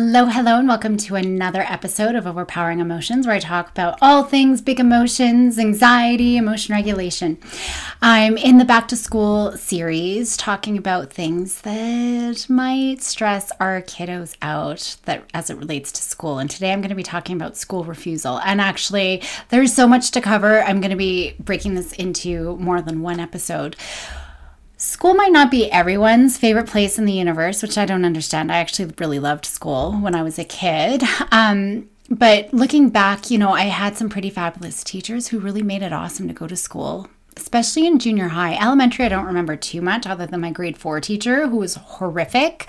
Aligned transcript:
Hello, 0.00 0.26
hello, 0.26 0.60
and 0.60 0.68
welcome 0.68 0.96
to 0.96 1.16
another 1.16 1.62
episode 1.62 2.14
of 2.14 2.24
Overpowering 2.24 2.78
Emotions, 2.78 3.26
where 3.26 3.34
I 3.34 3.40
talk 3.40 3.68
about 3.68 3.98
all 4.00 4.22
things 4.22 4.62
big 4.62 4.78
emotions, 4.78 5.58
anxiety, 5.58 6.36
emotion 6.36 6.72
regulation. 6.72 7.36
I'm 8.00 8.36
in 8.36 8.58
the 8.58 8.64
back 8.64 8.86
to 8.88 8.96
school 8.96 9.56
series 9.56 10.36
talking 10.36 10.78
about 10.78 11.12
things 11.12 11.62
that 11.62 12.46
might 12.48 13.02
stress 13.02 13.50
our 13.58 13.82
kiddos 13.82 14.36
out 14.40 14.98
that 15.06 15.24
as 15.34 15.50
it 15.50 15.56
relates 15.56 15.90
to 15.90 16.00
school. 16.00 16.38
And 16.38 16.48
today 16.48 16.72
I'm 16.72 16.80
going 16.80 16.90
to 16.90 16.94
be 16.94 17.02
talking 17.02 17.34
about 17.34 17.56
school 17.56 17.82
refusal. 17.82 18.38
And 18.44 18.60
actually, 18.60 19.24
there's 19.48 19.74
so 19.74 19.88
much 19.88 20.12
to 20.12 20.20
cover. 20.20 20.62
I'm 20.62 20.80
going 20.80 20.92
to 20.92 20.96
be 20.96 21.34
breaking 21.40 21.74
this 21.74 21.92
into 21.94 22.56
more 22.58 22.80
than 22.80 23.02
one 23.02 23.18
episode. 23.18 23.74
School 24.80 25.14
might 25.14 25.32
not 25.32 25.50
be 25.50 25.68
everyone's 25.72 26.38
favorite 26.38 26.68
place 26.68 27.00
in 27.00 27.04
the 27.04 27.12
universe, 27.12 27.62
which 27.62 27.76
I 27.76 27.84
don't 27.84 28.04
understand. 28.04 28.52
I 28.52 28.58
actually 28.58 28.94
really 28.96 29.18
loved 29.18 29.44
school 29.44 29.94
when 29.94 30.14
I 30.14 30.22
was 30.22 30.38
a 30.38 30.44
kid. 30.44 31.02
Um, 31.32 31.90
but 32.10 32.52
looking 32.54 32.88
back, 32.88 33.30
you 33.30 33.36
know, 33.36 33.50
I 33.50 33.64
had 33.64 33.96
some 33.96 34.08
pretty 34.08 34.30
fabulous 34.30 34.82
teachers 34.82 35.28
who 35.28 35.38
really 35.38 35.62
made 35.62 35.82
it 35.82 35.92
awesome 35.92 36.26
to 36.28 36.32
go 36.32 36.46
to 36.46 36.56
school 36.56 37.06
especially 37.38 37.86
in 37.86 37.98
junior 37.98 38.28
high. 38.28 38.56
Elementary, 38.56 39.04
I 39.04 39.08
don't 39.08 39.24
remember 39.24 39.54
too 39.56 39.80
much 39.80 40.06
other 40.06 40.26
than 40.26 40.40
my 40.40 40.50
grade 40.50 40.76
four 40.76 41.00
teacher 41.00 41.46
who 41.46 41.56
was 41.56 41.76
horrific. 41.76 42.68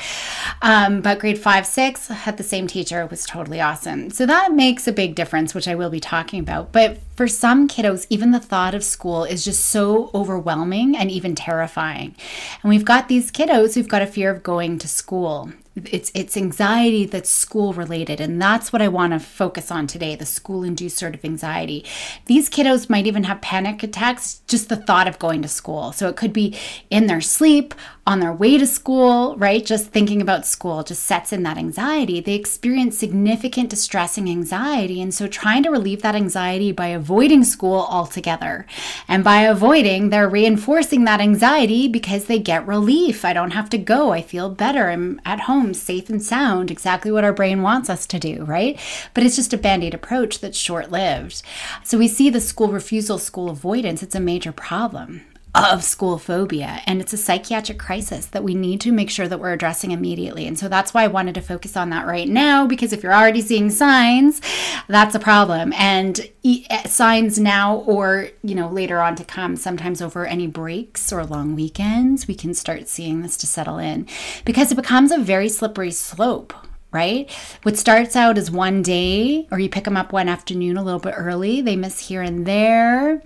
Um, 0.62 1.02
but 1.02 1.20
grade 1.20 1.40
five, 1.40 1.66
six 1.66 2.08
had 2.08 2.38
the 2.38 2.44
same 2.44 2.68
teacher, 2.68 3.02
it 3.02 3.10
was 3.10 3.26
totally 3.26 3.60
awesome. 3.60 4.12
So 4.12 4.26
that 4.28 4.54
makes 4.54 4.88
a 4.88 4.92
big 4.92 5.16
difference, 5.16 5.56
which 5.56 5.68
I 5.68 5.76
will 5.76 5.90
be 5.90 6.00
talking 6.00 6.40
about. 6.40 6.72
But 6.72 7.00
for 7.16 7.28
some 7.28 7.68
kiddos, 7.68 8.06
even 8.10 8.32
the 8.32 8.40
thought 8.40 8.76
of 8.76 8.84
school 8.84 9.24
is 9.24 9.44
just 9.44 9.66
so 9.66 10.12
overwhelming 10.14 10.96
and 10.96 11.10
even 11.10 11.34
terrifying. 11.36 12.16
And 12.62 12.70
we've 12.70 12.86
got 12.86 13.08
these 13.08 13.32
kiddos 13.32 13.74
who've 13.74 13.88
got 13.88 14.02
a 14.02 14.08
fear 14.08 14.30
of 14.30 14.44
going 14.44 14.78
to 14.80 14.88
school 14.88 15.52
it's 15.92 16.12
it's 16.14 16.38
anxiety 16.38 17.06
that's 17.06 17.30
school 17.30 17.74
related 17.74 18.20
and 18.20 18.42
that's 18.42 18.72
what 18.72 18.82
i 18.82 18.88
want 18.88 19.14
to 19.14 19.20
focus 19.20 19.72
on 19.72 19.88
today 19.88 20.16
the 20.16 20.26
school 20.26 20.64
induced 20.64 20.98
sort 20.98 21.16
of 21.16 21.24
anxiety 21.24 21.86
these 22.26 22.50
kiddos 22.50 22.90
might 22.90 23.08
even 23.08 23.24
have 23.24 23.42
panic 23.42 23.84
attacks 23.84 24.42
just 24.48 24.70
the 24.70 24.76
thought 24.76 25.08
of 25.08 25.20
going 25.20 25.42
to 25.42 25.48
school 25.48 25.92
so 25.92 26.08
it 26.08 26.16
could 26.16 26.34
be 26.34 26.56
in 26.90 27.08
their 27.08 27.22
sleep 27.22 27.74
on 28.10 28.22
their 28.22 28.34
way 28.34 28.58
to 28.58 28.66
school, 28.66 29.38
right? 29.38 29.64
Just 29.64 29.92
thinking 29.92 30.20
about 30.20 30.48
school 30.48 30.82
just 30.82 31.04
sets 31.04 31.32
in 31.32 31.44
that 31.44 31.60
anxiety. 31.60 32.20
They 32.20 32.34
experience 32.34 32.98
significant 32.98 33.70
distressing 33.70 34.28
anxiety. 34.28 35.00
And 35.00 35.14
so 35.14 35.28
trying 35.28 35.62
to 35.62 35.70
relieve 35.70 36.02
that 36.02 36.16
anxiety 36.16 36.72
by 36.72 36.88
avoiding 36.88 37.44
school 37.44 37.86
altogether. 37.88 38.66
And 39.08 39.24
by 39.24 39.42
avoiding, 39.42 40.10
they're 40.10 40.28
reinforcing 40.28 41.04
that 41.04 41.22
anxiety 41.22 41.88
because 41.88 42.26
they 42.26 42.40
get 42.40 42.66
relief. 42.66 43.24
I 43.24 43.34
don't 43.34 43.52
have 43.52 43.70
to 43.70 43.78
go. 43.78 44.12
I 44.12 44.24
feel 44.24 44.50
better. 44.50 44.90
I'm 44.90 45.22
at 45.24 45.42
home, 45.42 45.69
safe 45.74 46.10
and 46.10 46.22
sound, 46.22 46.72
exactly 46.72 47.12
what 47.12 47.24
our 47.24 47.34
brain 47.34 47.62
wants 47.62 47.90
us 47.90 48.06
to 48.08 48.20
do, 48.20 48.44
right? 48.44 48.80
But 49.14 49.24
it's 49.24 49.36
just 49.36 49.54
a 49.54 49.58
band 49.58 49.84
aid 49.84 49.94
approach 49.94 50.40
that's 50.40 50.58
short 50.58 50.92
lived. 50.92 51.42
So 51.84 51.98
we 51.98 52.08
see 52.08 52.30
the 52.30 52.42
school 52.42 52.70
refusal, 52.70 53.18
school 53.18 53.50
avoidance, 53.50 54.04
it's 54.04 54.16
a 54.16 54.20
major 54.20 54.52
problem 54.52 55.22
of 55.56 55.84
school 55.84 56.20
phobia 56.20 56.80
and 56.86 57.02
it's 57.02 57.12
a 57.12 57.18
psychiatric 57.18 57.80
crisis 57.80 58.28
that 58.28 58.44
we 58.44 58.54
need 58.54 58.80
to 58.80 58.92
make 58.92 59.10
sure 59.10 59.28
that 59.28 59.40
we're 59.40 59.52
addressing 59.52 59.90
immediately. 59.90 60.46
And 60.46 60.60
so 60.60 60.70
that's 60.70 60.94
why 60.94 61.04
i 61.04 61.08
wanted 61.08 61.34
to 61.36 61.42
focus 61.42 61.76
on 61.76 61.90
that 61.90 62.06
right 62.06 62.28
now 62.28 62.68
because 62.68 62.94
if 62.94 63.02
you're 63.02 63.14
already 63.14 63.42
seeing 63.42 63.72
signs 63.72 64.42
that's 64.88 65.16
a 65.16 65.20
problem. 65.20 65.74
And 65.74 66.30
eh, 66.46 66.88
signs 66.88 67.40
now 67.40 67.78
or 67.78 68.30
you 68.44 68.54
know 68.54 68.70
later 68.70 69.00
on 69.00 69.16
to 69.16 69.24
come 69.24 69.56
sometimes 69.56 70.02
over 70.02 70.26
any 70.26 70.46
breaks 70.46 71.12
or 71.12 71.26
long 71.26 71.56
weekends 71.56 72.28
we 72.28 72.36
can 72.36 72.54
start 72.54 72.88
seeing 72.88 73.22
this 73.22 73.36
to 73.38 73.48
settle 73.48 73.80
in. 73.80 74.08
Because 74.46 74.72
it 74.72 74.76
becomes 74.76 75.12
a 75.12 75.18
very 75.18 75.50
slippery 75.50 75.92
slope 75.92 76.54
right? 76.92 77.32
What 77.62 77.78
starts 77.78 78.16
out 78.16 78.40
as 78.40 78.50
one 78.50 78.82
day, 78.82 79.48
or 79.52 79.60
you 79.60 79.70
pick 79.70 79.84
them 79.84 79.96
up 79.96 80.12
one 80.12 80.28
afternoon 80.28 80.76
a 80.76 80.84
little 80.84 81.00
bit 81.00 81.14
early, 81.16 81.62
they 81.62 81.76
miss 81.76 82.08
here 82.08 82.24
and 82.24 82.48
there 82.48 83.22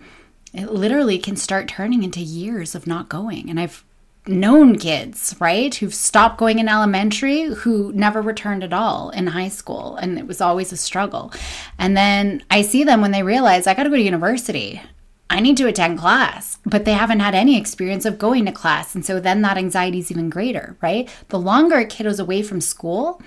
it 0.53 0.71
literally 0.71 1.17
can 1.17 1.35
start 1.35 1.67
turning 1.67 2.03
into 2.03 2.19
years 2.19 2.75
of 2.75 2.87
not 2.87 3.09
going. 3.09 3.49
And 3.49 3.59
I've 3.59 3.83
known 4.27 4.77
kids, 4.77 5.35
right, 5.39 5.73
who've 5.75 5.93
stopped 5.93 6.37
going 6.37 6.59
in 6.59 6.69
elementary 6.69 7.43
who 7.43 7.91
never 7.93 8.21
returned 8.21 8.63
at 8.63 8.71
all 8.73 9.09
in 9.09 9.27
high 9.27 9.49
school. 9.49 9.95
And 9.97 10.17
it 10.17 10.27
was 10.27 10.41
always 10.41 10.71
a 10.71 10.77
struggle. 10.77 11.33
And 11.77 11.97
then 11.97 12.43
I 12.49 12.61
see 12.61 12.83
them 12.83 13.01
when 13.01 13.11
they 13.11 13.23
realize 13.23 13.67
I 13.67 13.73
got 13.73 13.83
to 13.83 13.89
go 13.89 13.95
to 13.95 14.01
university. 14.01 14.81
I 15.29 15.39
need 15.39 15.57
to 15.57 15.67
attend 15.67 15.97
class, 15.97 16.59
but 16.63 16.85
they 16.85 16.93
haven't 16.93 17.21
had 17.21 17.33
any 17.33 17.57
experience 17.57 18.05
of 18.05 18.19
going 18.19 18.45
to 18.45 18.51
class. 18.51 18.93
And 18.93 19.03
so 19.03 19.19
then 19.19 19.41
that 19.41 19.57
anxiety 19.57 19.97
is 19.97 20.11
even 20.11 20.29
greater, 20.29 20.77
right? 20.79 21.09
The 21.29 21.39
longer 21.39 21.77
a 21.77 21.85
kid 21.85 22.05
is 22.05 22.19
away 22.19 22.43
from 22.43 22.61
school, 22.61 23.19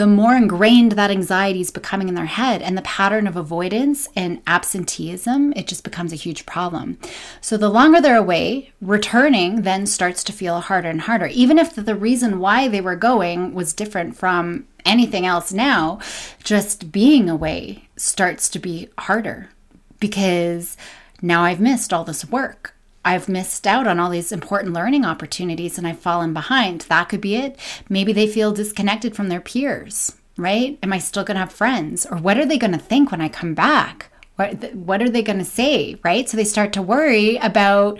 the 0.00 0.06
more 0.06 0.34
ingrained 0.34 0.92
that 0.92 1.10
anxiety 1.10 1.60
is 1.60 1.70
becoming 1.70 2.08
in 2.08 2.14
their 2.14 2.24
head 2.24 2.62
and 2.62 2.74
the 2.74 2.80
pattern 2.80 3.26
of 3.26 3.36
avoidance 3.36 4.08
and 4.16 4.40
absenteeism, 4.46 5.52
it 5.54 5.66
just 5.66 5.84
becomes 5.84 6.10
a 6.10 6.16
huge 6.16 6.46
problem. 6.46 6.96
So 7.42 7.58
the 7.58 7.68
longer 7.68 8.00
they're 8.00 8.16
away, 8.16 8.72
returning 8.80 9.60
then 9.60 9.84
starts 9.84 10.24
to 10.24 10.32
feel 10.32 10.60
harder 10.60 10.88
and 10.88 11.02
harder. 11.02 11.26
Even 11.26 11.58
if 11.58 11.74
the 11.74 11.94
reason 11.94 12.38
why 12.38 12.66
they 12.66 12.80
were 12.80 12.96
going 12.96 13.52
was 13.52 13.74
different 13.74 14.16
from 14.16 14.66
anything 14.86 15.26
else 15.26 15.52
now, 15.52 15.98
just 16.42 16.90
being 16.90 17.28
away 17.28 17.86
starts 17.98 18.48
to 18.48 18.58
be 18.58 18.88
harder 19.00 19.50
because 19.98 20.78
now 21.20 21.42
I've 21.42 21.60
missed 21.60 21.92
all 21.92 22.04
this 22.04 22.24
work. 22.24 22.74
I've 23.04 23.28
missed 23.28 23.66
out 23.66 23.86
on 23.86 23.98
all 23.98 24.10
these 24.10 24.32
important 24.32 24.74
learning 24.74 25.04
opportunities 25.04 25.78
and 25.78 25.86
I've 25.86 25.98
fallen 25.98 26.34
behind. 26.34 26.82
That 26.82 27.08
could 27.08 27.20
be 27.20 27.36
it. 27.36 27.58
Maybe 27.88 28.12
they 28.12 28.26
feel 28.26 28.52
disconnected 28.52 29.16
from 29.16 29.28
their 29.28 29.40
peers, 29.40 30.12
right? 30.36 30.78
Am 30.82 30.92
I 30.92 30.98
still 30.98 31.24
going 31.24 31.36
to 31.36 31.40
have 31.40 31.52
friends? 31.52 32.04
Or 32.04 32.18
what 32.18 32.38
are 32.38 32.46
they 32.46 32.58
going 32.58 32.72
to 32.72 32.78
think 32.78 33.10
when 33.10 33.20
I 33.20 33.28
come 33.28 33.54
back? 33.54 34.12
What, 34.36 34.74
what 34.74 35.02
are 35.02 35.08
they 35.08 35.22
going 35.22 35.38
to 35.38 35.44
say, 35.44 35.98
right? 36.04 36.28
So 36.28 36.36
they 36.36 36.44
start 36.44 36.72
to 36.74 36.82
worry 36.82 37.36
about 37.36 37.98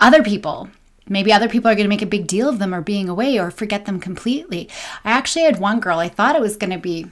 other 0.00 0.22
people. 0.22 0.68
Maybe 1.08 1.32
other 1.32 1.48
people 1.48 1.70
are 1.70 1.74
going 1.74 1.84
to 1.84 1.88
make 1.88 2.02
a 2.02 2.06
big 2.06 2.26
deal 2.26 2.48
of 2.48 2.58
them 2.58 2.74
or 2.74 2.80
being 2.80 3.08
away 3.08 3.38
or 3.38 3.50
forget 3.50 3.84
them 3.84 4.00
completely. 4.00 4.68
I 5.04 5.12
actually 5.12 5.44
had 5.44 5.60
one 5.60 5.80
girl, 5.80 5.98
I 5.98 6.08
thought 6.08 6.34
it 6.34 6.42
was 6.42 6.56
going 6.56 6.72
to 6.72 6.78
be 6.78 7.10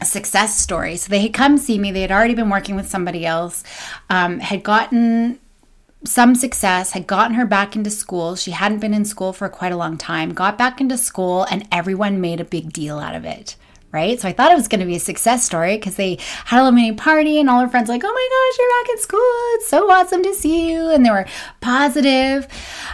a 0.00 0.06
success 0.06 0.58
story. 0.58 0.96
So 0.96 1.10
they 1.10 1.20
had 1.20 1.34
come 1.34 1.58
see 1.58 1.78
me. 1.78 1.92
They 1.92 2.00
had 2.00 2.12
already 2.12 2.34
been 2.34 2.48
working 2.48 2.76
with 2.76 2.88
somebody 2.88 3.26
else, 3.26 3.62
um, 4.08 4.38
had 4.40 4.62
gotten 4.62 5.38
some 6.04 6.34
success, 6.34 6.92
had 6.92 7.06
gotten 7.06 7.34
her 7.34 7.46
back 7.46 7.76
into 7.76 7.90
school. 7.90 8.36
She 8.36 8.52
hadn't 8.52 8.78
been 8.78 8.94
in 8.94 9.04
school 9.04 9.32
for 9.32 9.48
quite 9.48 9.72
a 9.72 9.76
long 9.76 9.98
time, 9.98 10.32
got 10.32 10.56
back 10.56 10.80
into 10.80 10.96
school, 10.96 11.44
and 11.50 11.66
everyone 11.70 12.20
made 12.20 12.40
a 12.40 12.44
big 12.44 12.72
deal 12.72 12.98
out 12.98 13.14
of 13.14 13.24
it 13.24 13.56
right? 13.92 14.20
So 14.20 14.28
I 14.28 14.32
thought 14.32 14.52
it 14.52 14.56
was 14.56 14.68
going 14.68 14.80
to 14.80 14.86
be 14.86 14.96
a 14.96 15.00
success 15.00 15.44
story 15.44 15.76
because 15.76 15.96
they 15.96 16.18
had 16.44 16.60
a 16.60 16.62
little 16.62 16.72
mini 16.72 16.92
party 16.94 17.40
and 17.40 17.50
all 17.50 17.60
her 17.60 17.68
friends 17.68 17.88
were 17.88 17.94
like, 17.94 18.04
oh 18.04 18.12
my 18.12 18.28
gosh, 18.30 18.58
you're 18.58 18.82
back 18.82 18.90
in 18.90 18.98
school. 18.98 19.54
It's 19.54 19.68
so 19.68 19.90
awesome 19.90 20.22
to 20.22 20.34
see 20.34 20.70
you. 20.70 20.90
And 20.90 21.04
they 21.04 21.10
were 21.10 21.26
positive, 21.60 22.46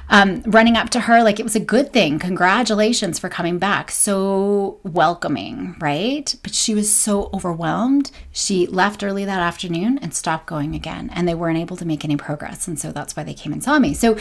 um, 0.09 0.43
running 0.47 0.77
up 0.77 0.91
to 0.91 1.01
her 1.01 1.23
like 1.23 1.39
it 1.39 1.45
was 1.45 1.57
a 1.57 1.61
good 1.61 1.93
thing. 1.93 2.19
Congratulations 2.19 3.19
for 3.19 3.29
coming 3.29 3.59
back. 3.59 3.91
So 3.91 4.81
welcoming, 4.85 5.77
right? 5.81 6.35
But 6.43 6.55
she 6.55 6.75
was 6.75 6.93
so 6.93 7.31
overwhelmed. 7.33 8.11
She 8.33 8.67
left 8.67 9.03
early 9.03 9.25
that 9.25 9.41
afternoon 9.41 9.99
and 9.99 10.15
stopped 10.15 10.47
going 10.47 10.75
again. 10.75 11.11
And 11.13 11.29
they 11.29 11.35
weren't 11.35 11.59
able 11.59 11.77
to 11.77 11.85
make 11.85 12.05
any 12.05 12.17
progress. 12.17 12.67
And 12.67 12.79
so 12.79 12.93
that's 12.93 13.17
why 13.17 13.23
they 13.23 13.35
came 13.35 13.53
and 13.53 13.63
saw 13.63 13.79
me. 13.79 13.95
So 13.95 14.17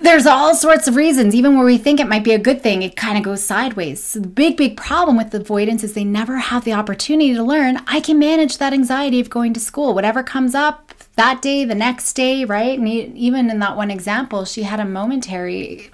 there's 0.00 0.26
all 0.26 0.54
sorts 0.54 0.86
of 0.86 0.96
reasons, 0.96 1.34
even 1.34 1.56
where 1.56 1.64
we 1.64 1.78
think 1.78 1.98
it 1.98 2.08
might 2.08 2.24
be 2.24 2.32
a 2.32 2.38
good 2.38 2.62
thing, 2.62 2.82
it 2.82 2.96
kind 2.96 3.18
of 3.18 3.24
goes 3.24 3.42
sideways. 3.42 4.02
So 4.02 4.20
the 4.20 4.28
big, 4.28 4.56
big 4.56 4.76
problem 4.76 5.16
with 5.16 5.34
avoidance 5.34 5.82
is 5.82 5.94
they 5.94 6.04
never 6.04 6.38
have 6.38 6.64
the 6.64 6.72
opportunity 6.72 7.34
to 7.34 7.42
learn. 7.42 7.80
I 7.86 8.00
can 8.00 8.18
manage 8.18 8.58
that 8.58 8.72
anxiety 8.72 9.20
of 9.20 9.30
going 9.30 9.52
to 9.54 9.60
school. 9.60 9.94
Whatever 9.94 10.22
comes 10.22 10.54
up 10.54 10.94
that 11.16 11.42
day, 11.42 11.64
the 11.64 11.74
next 11.74 12.12
day, 12.12 12.44
right? 12.44 12.78
And 12.78 12.88
even 12.88 13.50
in 13.50 13.58
that 13.58 13.76
one 13.76 13.90
example, 13.90 14.44
she 14.44 14.62
had 14.62 14.80
a 14.80 14.84
momentary 14.84 15.90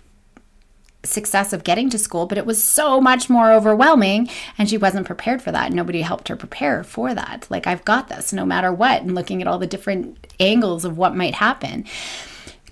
success 1.03 1.53
of 1.53 1.65
getting 1.65 1.91
to 1.91 1.99
school, 1.99 2.27
but 2.27 2.39
it 2.39 2.47
was 2.47 2.63
so 2.63 3.01
much 3.01 3.29
more 3.29 3.53
overwhelming 3.53 4.29
and 4.57 4.69
she 4.69 4.79
wasn't 4.79 5.07
prepared 5.07 5.43
for 5.43 5.53
that. 5.53 5.73
Nobody 5.73 6.03
helped 6.03 6.29
her 6.29 6.37
prepare 6.37 6.83
for 6.83 7.15
that. 7.15 7.47
Like, 7.51 7.67
I've 7.67 7.85
got 7.85 8.09
this 8.09 8.33
no 8.33 8.47
matter 8.47 8.73
what, 8.73 9.03
and 9.03 9.15
looking 9.15 9.41
at 9.41 9.49
all 9.49 9.59
the 9.59 9.67
different 9.67 10.27
angles 10.41 10.85
of 10.85 10.97
what 10.99 11.17
might 11.17 11.35
happen. 11.37 11.85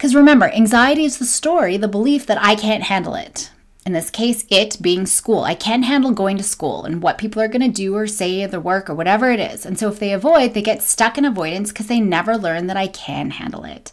Because 0.03 0.17
remember, 0.17 0.51
anxiety 0.51 1.05
is 1.05 1.19
the 1.19 1.25
story, 1.25 1.77
the 1.77 1.87
belief 1.87 2.27
that 2.27 2.43
I 2.43 2.57
can't 2.57 2.83
handle 2.83 3.15
it. 3.15 3.53
In 3.87 3.93
this 3.93 4.11
case, 4.11 4.45
it 4.51 4.83
being 4.83 5.07
school. 5.07 5.45
I 5.45 5.55
can't 5.55 5.85
handle 5.85 6.11
going 6.11 6.37
to 6.39 6.43
school 6.43 6.85
and 6.85 7.01
what 7.01 7.19
people 7.19 7.41
are 7.41 7.47
going 7.47 7.63
to 7.63 7.69
do 7.69 7.95
or 7.95 8.09
say, 8.09 8.45
the 8.47 8.59
work 8.59 8.91
or 8.91 8.97
whatever 8.97 9.31
it 9.31 9.39
is. 9.39 9.65
And 9.65 9.79
so 9.79 9.87
if 9.87 10.01
they 10.01 10.13
avoid, 10.13 10.55
they 10.55 10.61
get 10.61 10.83
stuck 10.83 11.19
in 11.19 11.25
avoidance 11.25 11.71
because 11.71 11.87
they 11.87 12.01
never 12.01 12.37
learn 12.37 12.67
that 12.67 12.77
I 12.77 12.89
can 12.89 13.31
handle 13.31 13.63
it. 13.63 13.93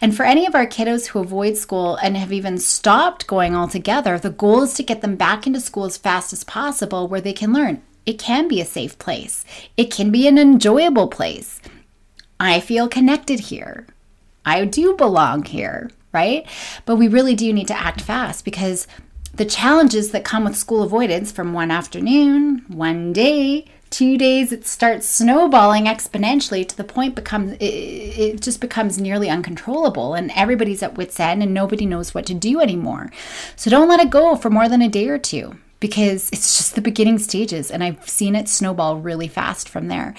And 0.00 0.16
for 0.16 0.22
any 0.22 0.46
of 0.46 0.54
our 0.54 0.66
kiddos 0.66 1.08
who 1.08 1.18
avoid 1.18 1.58
school 1.58 1.96
and 1.96 2.16
have 2.16 2.32
even 2.32 2.56
stopped 2.56 3.26
going 3.26 3.54
altogether, 3.54 4.18
the 4.18 4.30
goal 4.30 4.62
is 4.62 4.72
to 4.76 4.82
get 4.82 5.02
them 5.02 5.16
back 5.16 5.46
into 5.46 5.60
school 5.60 5.84
as 5.84 5.98
fast 5.98 6.32
as 6.32 6.44
possible 6.44 7.06
where 7.06 7.20
they 7.20 7.34
can 7.34 7.52
learn. 7.52 7.82
It 8.06 8.18
can 8.18 8.48
be 8.48 8.62
a 8.62 8.64
safe 8.64 8.98
place, 8.98 9.44
it 9.76 9.90
can 9.90 10.10
be 10.10 10.26
an 10.26 10.38
enjoyable 10.38 11.08
place. 11.08 11.60
I 12.40 12.58
feel 12.58 12.88
connected 12.88 13.38
here. 13.38 13.86
I 14.44 14.64
do 14.64 14.94
belong 14.96 15.44
here, 15.44 15.90
right? 16.12 16.46
But 16.84 16.96
we 16.96 17.08
really 17.08 17.34
do 17.34 17.52
need 17.52 17.68
to 17.68 17.78
act 17.78 18.00
fast 18.00 18.44
because 18.44 18.86
the 19.34 19.44
challenges 19.44 20.10
that 20.10 20.24
come 20.24 20.44
with 20.44 20.56
school 20.56 20.82
avoidance 20.82 21.32
from 21.32 21.52
one 21.52 21.70
afternoon, 21.70 22.64
one 22.68 23.12
day, 23.12 23.66
two 23.88 24.18
days, 24.18 24.52
it 24.52 24.66
starts 24.66 25.06
snowballing 25.06 25.84
exponentially 25.84 26.68
to 26.68 26.76
the 26.76 26.84
point 26.84 27.14
becomes 27.14 27.52
it, 27.52 27.64
it 27.64 28.42
just 28.42 28.60
becomes 28.60 29.00
nearly 29.00 29.30
uncontrollable, 29.30 30.14
and 30.14 30.30
everybody's 30.34 30.82
at 30.82 30.96
wit's 30.96 31.18
end, 31.20 31.42
and 31.42 31.54
nobody 31.54 31.86
knows 31.86 32.14
what 32.14 32.26
to 32.26 32.34
do 32.34 32.60
anymore. 32.60 33.10
So 33.56 33.70
don't 33.70 33.88
let 33.88 34.00
it 34.00 34.10
go 34.10 34.36
for 34.36 34.50
more 34.50 34.68
than 34.68 34.82
a 34.82 34.88
day 34.88 35.08
or 35.08 35.18
two 35.18 35.56
because 35.82 36.30
it's 36.32 36.56
just 36.56 36.76
the 36.76 36.80
beginning 36.80 37.18
stages 37.18 37.68
and 37.70 37.82
I've 37.82 38.08
seen 38.08 38.36
it 38.36 38.48
snowball 38.48 38.98
really 38.98 39.26
fast 39.26 39.68
from 39.68 39.88
there. 39.88 40.14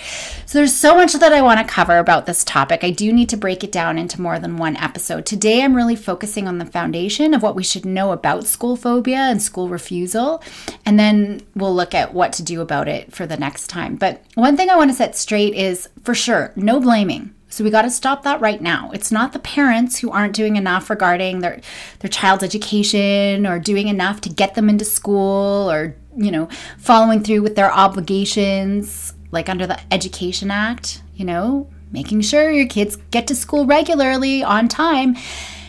So 0.46 0.60
there's 0.60 0.76
so 0.76 0.94
much 0.94 1.14
that 1.14 1.32
I 1.32 1.42
want 1.42 1.62
to 1.62 1.74
cover 1.74 1.98
about 1.98 2.26
this 2.26 2.44
topic. 2.44 2.84
I 2.84 2.92
do 2.92 3.14
need 3.14 3.30
to 3.30 3.38
break 3.38 3.64
it 3.64 3.72
down 3.72 3.98
into 3.98 4.22
more 4.22 4.40
than 4.40 4.58
one 4.58 4.76
episode. 4.76 5.26
Today 5.26 5.64
I'm 5.64 5.74
really 5.74 5.96
focusing 5.96 6.50
on 6.50 6.58
the 6.58 6.66
foundation 6.66 7.34
of 7.34 7.42
what 7.42 7.56
we 7.56 7.64
should 7.64 7.86
know 7.86 8.12
about 8.12 8.46
school 8.46 8.76
phobia 8.76 9.20
and 9.20 9.42
school 9.42 9.70
refusal 9.70 10.44
and 10.86 11.00
then 11.00 11.42
we'll 11.56 11.74
look 11.74 11.96
at 11.96 12.14
what 12.14 12.34
to 12.34 12.44
do 12.44 12.60
about 12.60 12.90
it 12.90 13.14
for 13.14 13.26
the 13.26 13.38
next 13.38 13.68
time. 13.68 13.96
But 13.96 14.22
one 14.36 14.58
thing 14.58 14.70
I 14.70 14.76
want 14.76 14.92
to 14.92 14.98
set 14.98 15.16
straight 15.16 15.54
is 15.54 15.88
for 16.04 16.14
sure, 16.14 16.52
no 16.58 16.82
blaming. 16.82 17.34
So 17.54 17.64
we 17.64 17.70
got 17.70 17.84
to 17.84 17.92
stop 17.92 18.24
that 18.24 18.42
right 18.42 18.60
now. 18.60 18.90
It's 18.96 19.12
not 19.12 19.32
the 19.32 19.38
parents 19.38 20.00
who 20.00 20.10
aren't 20.10 20.34
doing 20.34 20.56
enough 20.56 20.90
regarding 20.90 21.42
their 21.42 21.62
their 22.00 22.10
child's 22.10 22.42
education 22.42 23.46
or 23.46 23.60
doing 23.60 23.90
enough 23.90 24.22
to 24.22 24.30
get 24.30 24.56
them 24.56 24.70
into 24.70 24.84
school 24.84 25.72
or, 25.72 25.96
you 26.18 26.32
know, 26.32 26.50
following 26.80 27.22
through 27.22 27.44
with 27.44 27.56
their 27.56 27.72
obligations 27.72 29.14
like 29.30 29.50
under 29.50 29.68
the 29.68 29.80
Education 29.94 30.50
Act, 30.50 31.04
you 31.14 31.26
know, 31.26 31.70
making 31.92 32.22
sure 32.22 32.50
your 32.50 32.66
kids 32.66 32.96
get 33.12 33.28
to 33.28 33.36
school 33.36 33.68
regularly 33.68 34.42
on 34.42 34.68
time 34.68 35.16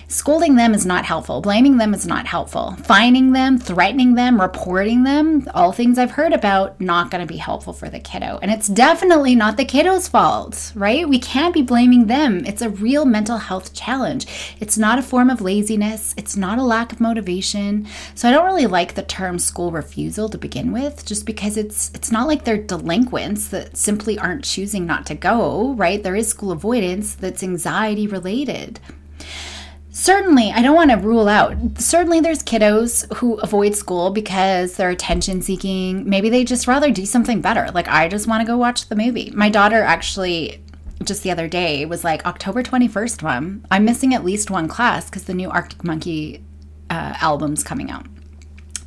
Scolding 0.09 0.56
them 0.56 0.75
is 0.75 0.85
not 0.85 1.05
helpful. 1.05 1.41
Blaming 1.41 1.79
them 1.79 1.95
is 1.95 2.06
not 2.06 2.27
helpful. 2.27 2.77
Fining 2.85 3.33
them, 3.33 3.59
threatening 3.59 4.15
them, 4.15 4.41
reporting 4.41 5.05
them, 5.05 5.49
all 5.55 5.73
things 5.73 5.99
I've 5.99 6.12
heard 6.12 6.33
about, 6.33 6.81
not 6.81 7.11
going 7.11 7.27
to 7.27 7.33
be 7.33 7.39
helpful 7.39 7.73
for 7.73 7.89
the 7.89 7.99
kiddo. 7.99 8.39
And 8.43 8.51
it's 8.51 8.69
definitely 8.69 9.35
not 9.35 9.56
the 9.56 9.65
kiddo's 9.65 10.09
fault, 10.09 10.73
right? 10.75 11.09
We 11.09 11.19
can't 11.19 11.55
be 11.55 11.62
blaming 11.62 12.06
them. 12.06 12.45
It's 12.45 12.62
a 12.62 12.71
real 12.71 13.05
mental 13.05 13.39
health 13.39 13.75
challenge. 13.75 14.27
It's 14.61 14.79
not 14.79 14.99
a 14.99 15.03
form 15.03 15.31
of 15.31 15.41
laziness, 15.41 16.15
it's 16.17 16.37
not 16.37 16.59
a 16.59 16.62
lack 16.62 16.93
of 16.93 17.01
motivation. 17.01 17.87
So 18.15 18.29
I 18.29 18.33
don't 18.33 18.47
really 18.47 18.67
like 18.67 18.95
the 18.95 19.03
term 19.03 19.39
school 19.39 19.73
refusal 19.73 20.29
to 20.29 20.39
begin 20.39 20.73
with, 20.73 21.05
just 21.05 21.27
because 21.27 21.56
it's 21.56 21.91
it's 21.95 22.11
not 22.11 22.27
like 22.27 22.45
they're 22.45 22.62
delinquents 22.62 23.49
that 23.49 23.77
simply 23.77 24.19
aren't 24.19 24.45
choosing 24.45 24.87
not 24.87 25.06
to 25.06 25.15
go, 25.15 25.73
right? 25.75 26.03
There 26.03 26.17
is 26.17 26.29
school 26.29 26.53
avoidance 26.53 27.15
that's 27.15 27.43
anxiety 27.43 28.06
related. 28.06 28.81
Certainly, 29.96 30.50
I 30.50 30.61
don't 30.61 30.75
want 30.75 30.91
to 30.91 30.96
rule 30.96 31.29
out. 31.29 31.56
Certainly, 31.79 32.19
there's 32.19 32.43
kiddos 32.43 33.11
who 33.19 33.35
avoid 33.37 33.76
school 33.76 34.11
because 34.11 34.75
they're 34.75 34.91
attention 34.91 35.41
seeking. 35.41 36.11
Maybe 36.11 36.29
they 36.29 36.43
just 36.43 36.67
rather 36.67 36.91
do 36.91 37.06
something 37.06 37.41
better. 37.41 37.70
Like, 37.73 37.87
I 37.87 38.08
just 38.08 38.26
want 38.26 38.41
to 38.41 38.46
go 38.46 38.58
watch 38.58 38.88
the 38.88 38.96
movie. 38.96 39.31
My 39.37 39.49
daughter 39.49 39.82
actually, 39.82 40.61
just 41.05 41.23
the 41.23 41.31
other 41.31 41.46
day, 41.46 41.87
was 41.87 42.02
like, 42.02 42.26
October 42.26 42.61
21st, 42.61 43.23
mom, 43.23 43.64
I'm 43.70 43.85
missing 43.85 44.14
at 44.14 44.25
least 44.25 44.50
one 44.50 44.67
class 44.67 45.05
because 45.05 45.25
the 45.25 45.35
new 45.35 45.49
Arctic 45.49 45.85
Monkey 45.85 46.44
uh, 46.91 47.14
album's 47.20 47.62
coming 47.62 47.88
out. 47.88 48.05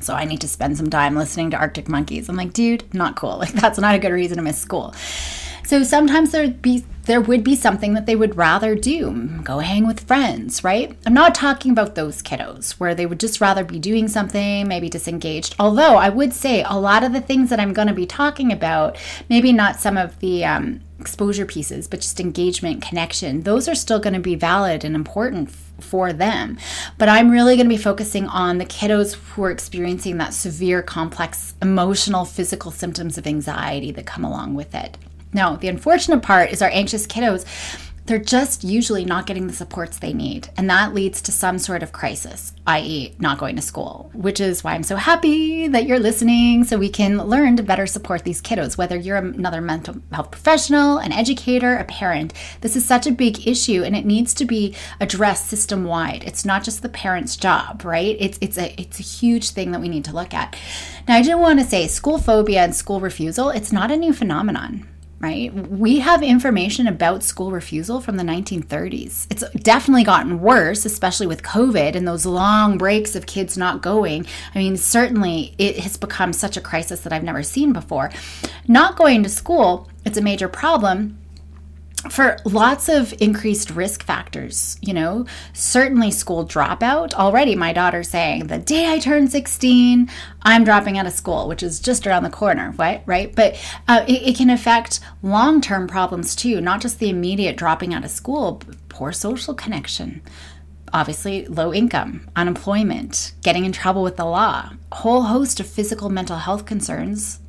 So 0.00 0.12
I 0.12 0.26
need 0.26 0.42
to 0.42 0.48
spend 0.48 0.76
some 0.76 0.90
time 0.90 1.16
listening 1.16 1.50
to 1.52 1.56
Arctic 1.56 1.88
Monkeys. 1.88 2.28
I'm 2.28 2.36
like, 2.36 2.52
dude, 2.52 2.92
not 2.92 3.16
cool. 3.16 3.38
Like, 3.38 3.52
that's 3.54 3.78
not 3.78 3.94
a 3.94 3.98
good 3.98 4.12
reason 4.12 4.36
to 4.36 4.42
miss 4.42 4.60
school. 4.60 4.94
So 5.68 5.82
sometimes 5.82 6.30
there'd 6.30 6.62
be 6.62 6.86
there 7.02 7.20
would 7.20 7.44
be 7.44 7.54
something 7.54 7.92
that 7.92 8.06
they 8.06 8.16
would 8.16 8.38
rather 8.38 8.74
do 8.74 9.28
go 9.44 9.58
hang 9.58 9.86
with 9.86 10.00
friends, 10.00 10.64
right? 10.64 10.96
I'm 11.04 11.12
not 11.12 11.34
talking 11.34 11.72
about 11.72 11.94
those 11.94 12.22
kiddos 12.22 12.72
where 12.72 12.94
they 12.94 13.04
would 13.04 13.20
just 13.20 13.38
rather 13.38 13.64
be 13.64 13.78
doing 13.78 14.08
something, 14.08 14.66
maybe 14.66 14.88
disengaged. 14.88 15.56
Although 15.58 15.96
I 15.96 16.08
would 16.08 16.32
say 16.32 16.62
a 16.62 16.78
lot 16.78 17.04
of 17.04 17.12
the 17.12 17.20
things 17.20 17.50
that 17.50 17.60
I'm 17.60 17.74
going 17.74 17.88
to 17.88 17.92
be 17.92 18.06
talking 18.06 18.50
about, 18.50 18.96
maybe 19.28 19.52
not 19.52 19.78
some 19.78 19.98
of 19.98 20.18
the 20.20 20.42
um, 20.42 20.80
exposure 20.98 21.44
pieces, 21.44 21.86
but 21.86 22.00
just 22.00 22.18
engagement, 22.18 22.80
connection, 22.80 23.42
those 23.42 23.68
are 23.68 23.74
still 23.74 24.00
going 24.00 24.14
to 24.14 24.20
be 24.20 24.36
valid 24.36 24.84
and 24.84 24.96
important 24.96 25.50
for 25.50 26.14
them. 26.14 26.56
But 26.96 27.10
I'm 27.10 27.30
really 27.30 27.56
going 27.56 27.68
to 27.68 27.76
be 27.76 27.82
focusing 27.82 28.26
on 28.26 28.56
the 28.56 28.64
kiddos 28.64 29.16
who 29.16 29.44
are 29.44 29.50
experiencing 29.50 30.16
that 30.16 30.32
severe, 30.32 30.80
complex 30.80 31.52
emotional, 31.60 32.24
physical 32.24 32.70
symptoms 32.70 33.18
of 33.18 33.26
anxiety 33.26 33.92
that 33.92 34.06
come 34.06 34.24
along 34.24 34.54
with 34.54 34.74
it. 34.74 34.96
Now, 35.32 35.56
the 35.56 35.68
unfortunate 35.68 36.22
part 36.22 36.50
is 36.50 36.62
our 36.62 36.70
anxious 36.70 37.06
kiddos, 37.06 37.44
they're 38.08 38.18
just 38.18 38.64
usually 38.64 39.04
not 39.04 39.26
getting 39.26 39.46
the 39.46 39.52
supports 39.52 39.98
they 39.98 40.14
need. 40.14 40.48
And 40.56 40.70
that 40.70 40.94
leads 40.94 41.20
to 41.20 41.30
some 41.30 41.58
sort 41.58 41.82
of 41.82 41.92
crisis, 41.92 42.54
i.e., 42.66 43.14
not 43.18 43.36
going 43.36 43.54
to 43.56 43.62
school, 43.62 44.10
which 44.14 44.40
is 44.40 44.64
why 44.64 44.72
I'm 44.72 44.82
so 44.82 44.96
happy 44.96 45.68
that 45.68 45.84
you're 45.84 45.98
listening 45.98 46.64
so 46.64 46.78
we 46.78 46.88
can 46.88 47.18
learn 47.18 47.58
to 47.58 47.62
better 47.62 47.86
support 47.86 48.24
these 48.24 48.40
kiddos, 48.40 48.78
whether 48.78 48.96
you're 48.96 49.18
another 49.18 49.60
mental 49.60 49.96
health 50.10 50.30
professional, 50.30 50.96
an 50.96 51.12
educator, 51.12 51.76
a 51.76 51.84
parent. 51.84 52.32
This 52.62 52.76
is 52.76 52.84
such 52.86 53.06
a 53.06 53.12
big 53.12 53.46
issue 53.46 53.82
and 53.84 53.94
it 53.94 54.06
needs 54.06 54.32
to 54.34 54.46
be 54.46 54.74
addressed 55.00 55.46
system 55.46 55.84
wide. 55.84 56.24
It's 56.24 56.46
not 56.46 56.64
just 56.64 56.80
the 56.80 56.88
parent's 56.88 57.36
job, 57.36 57.84
right? 57.84 58.16
It's, 58.18 58.38
it's, 58.40 58.56
a, 58.56 58.74
it's 58.80 58.98
a 58.98 59.02
huge 59.02 59.50
thing 59.50 59.72
that 59.72 59.82
we 59.82 59.90
need 59.90 60.06
to 60.06 60.14
look 60.14 60.32
at. 60.32 60.56
Now, 61.06 61.16
I 61.16 61.22
do 61.22 61.36
want 61.36 61.58
to 61.58 61.66
say 61.66 61.86
school 61.86 62.16
phobia 62.16 62.64
and 62.64 62.74
school 62.74 63.00
refusal, 63.00 63.50
it's 63.50 63.70
not 63.70 63.90
a 63.90 63.98
new 63.98 64.14
phenomenon 64.14 64.88
right? 65.20 65.52
We 65.52 65.98
have 65.98 66.22
information 66.22 66.86
about 66.86 67.22
school 67.22 67.50
refusal 67.50 68.00
from 68.00 68.16
the 68.16 68.22
1930s. 68.22 69.26
It's 69.30 69.44
definitely 69.50 70.04
gotten 70.04 70.40
worse, 70.40 70.84
especially 70.84 71.26
with 71.26 71.42
COVID 71.42 71.96
and 71.96 72.06
those 72.06 72.24
long 72.24 72.78
breaks 72.78 73.16
of 73.16 73.26
kids 73.26 73.58
not 73.58 73.82
going. 73.82 74.26
I 74.54 74.58
mean, 74.58 74.76
certainly 74.76 75.54
it 75.58 75.78
has 75.80 75.96
become 75.96 76.32
such 76.32 76.56
a 76.56 76.60
crisis 76.60 77.00
that 77.00 77.12
I've 77.12 77.24
never 77.24 77.42
seen 77.42 77.72
before. 77.72 78.10
Not 78.68 78.96
going 78.96 79.22
to 79.24 79.28
school, 79.28 79.90
it's 80.04 80.18
a 80.18 80.22
major 80.22 80.48
problem 80.48 81.18
for 82.02 82.36
lots 82.44 82.88
of 82.88 83.12
increased 83.20 83.70
risk 83.70 84.02
factors, 84.04 84.78
you 84.80 84.94
know, 84.94 85.26
certainly 85.52 86.10
school 86.10 86.46
dropout. 86.46 87.12
Already, 87.14 87.54
my 87.54 87.72
daughter's 87.72 88.08
saying 88.08 88.46
the 88.46 88.58
day 88.58 88.92
I 88.92 88.98
turn 88.98 89.28
16, 89.28 90.08
I'm 90.42 90.64
dropping 90.64 90.98
out 90.98 91.06
of 91.06 91.12
school, 91.12 91.48
which 91.48 91.62
is 91.62 91.80
just 91.80 92.06
around 92.06 92.22
the 92.22 92.30
corner, 92.30 92.72
right? 92.78 93.02
Right. 93.06 93.34
But 93.34 93.56
uh, 93.88 94.04
it, 94.06 94.28
it 94.28 94.36
can 94.36 94.50
affect 94.50 95.00
long 95.22 95.60
term 95.60 95.88
problems 95.88 96.36
too, 96.36 96.60
not 96.60 96.80
just 96.80 96.98
the 96.98 97.10
immediate 97.10 97.56
dropping 97.56 97.92
out 97.92 98.04
of 98.04 98.10
school, 98.10 98.62
poor 98.88 99.12
social 99.12 99.54
connection. 99.54 100.22
Obviously, 100.92 101.44
low 101.46 101.74
income, 101.74 102.30
unemployment, 102.34 103.32
getting 103.42 103.64
in 103.64 103.72
trouble 103.72 104.02
with 104.02 104.16
the 104.16 104.24
law, 104.24 104.72
a 104.90 104.94
whole 104.94 105.22
host 105.22 105.60
of 105.60 105.66
physical 105.66 106.08
mental 106.08 106.38
health 106.38 106.64
concerns 106.64 107.40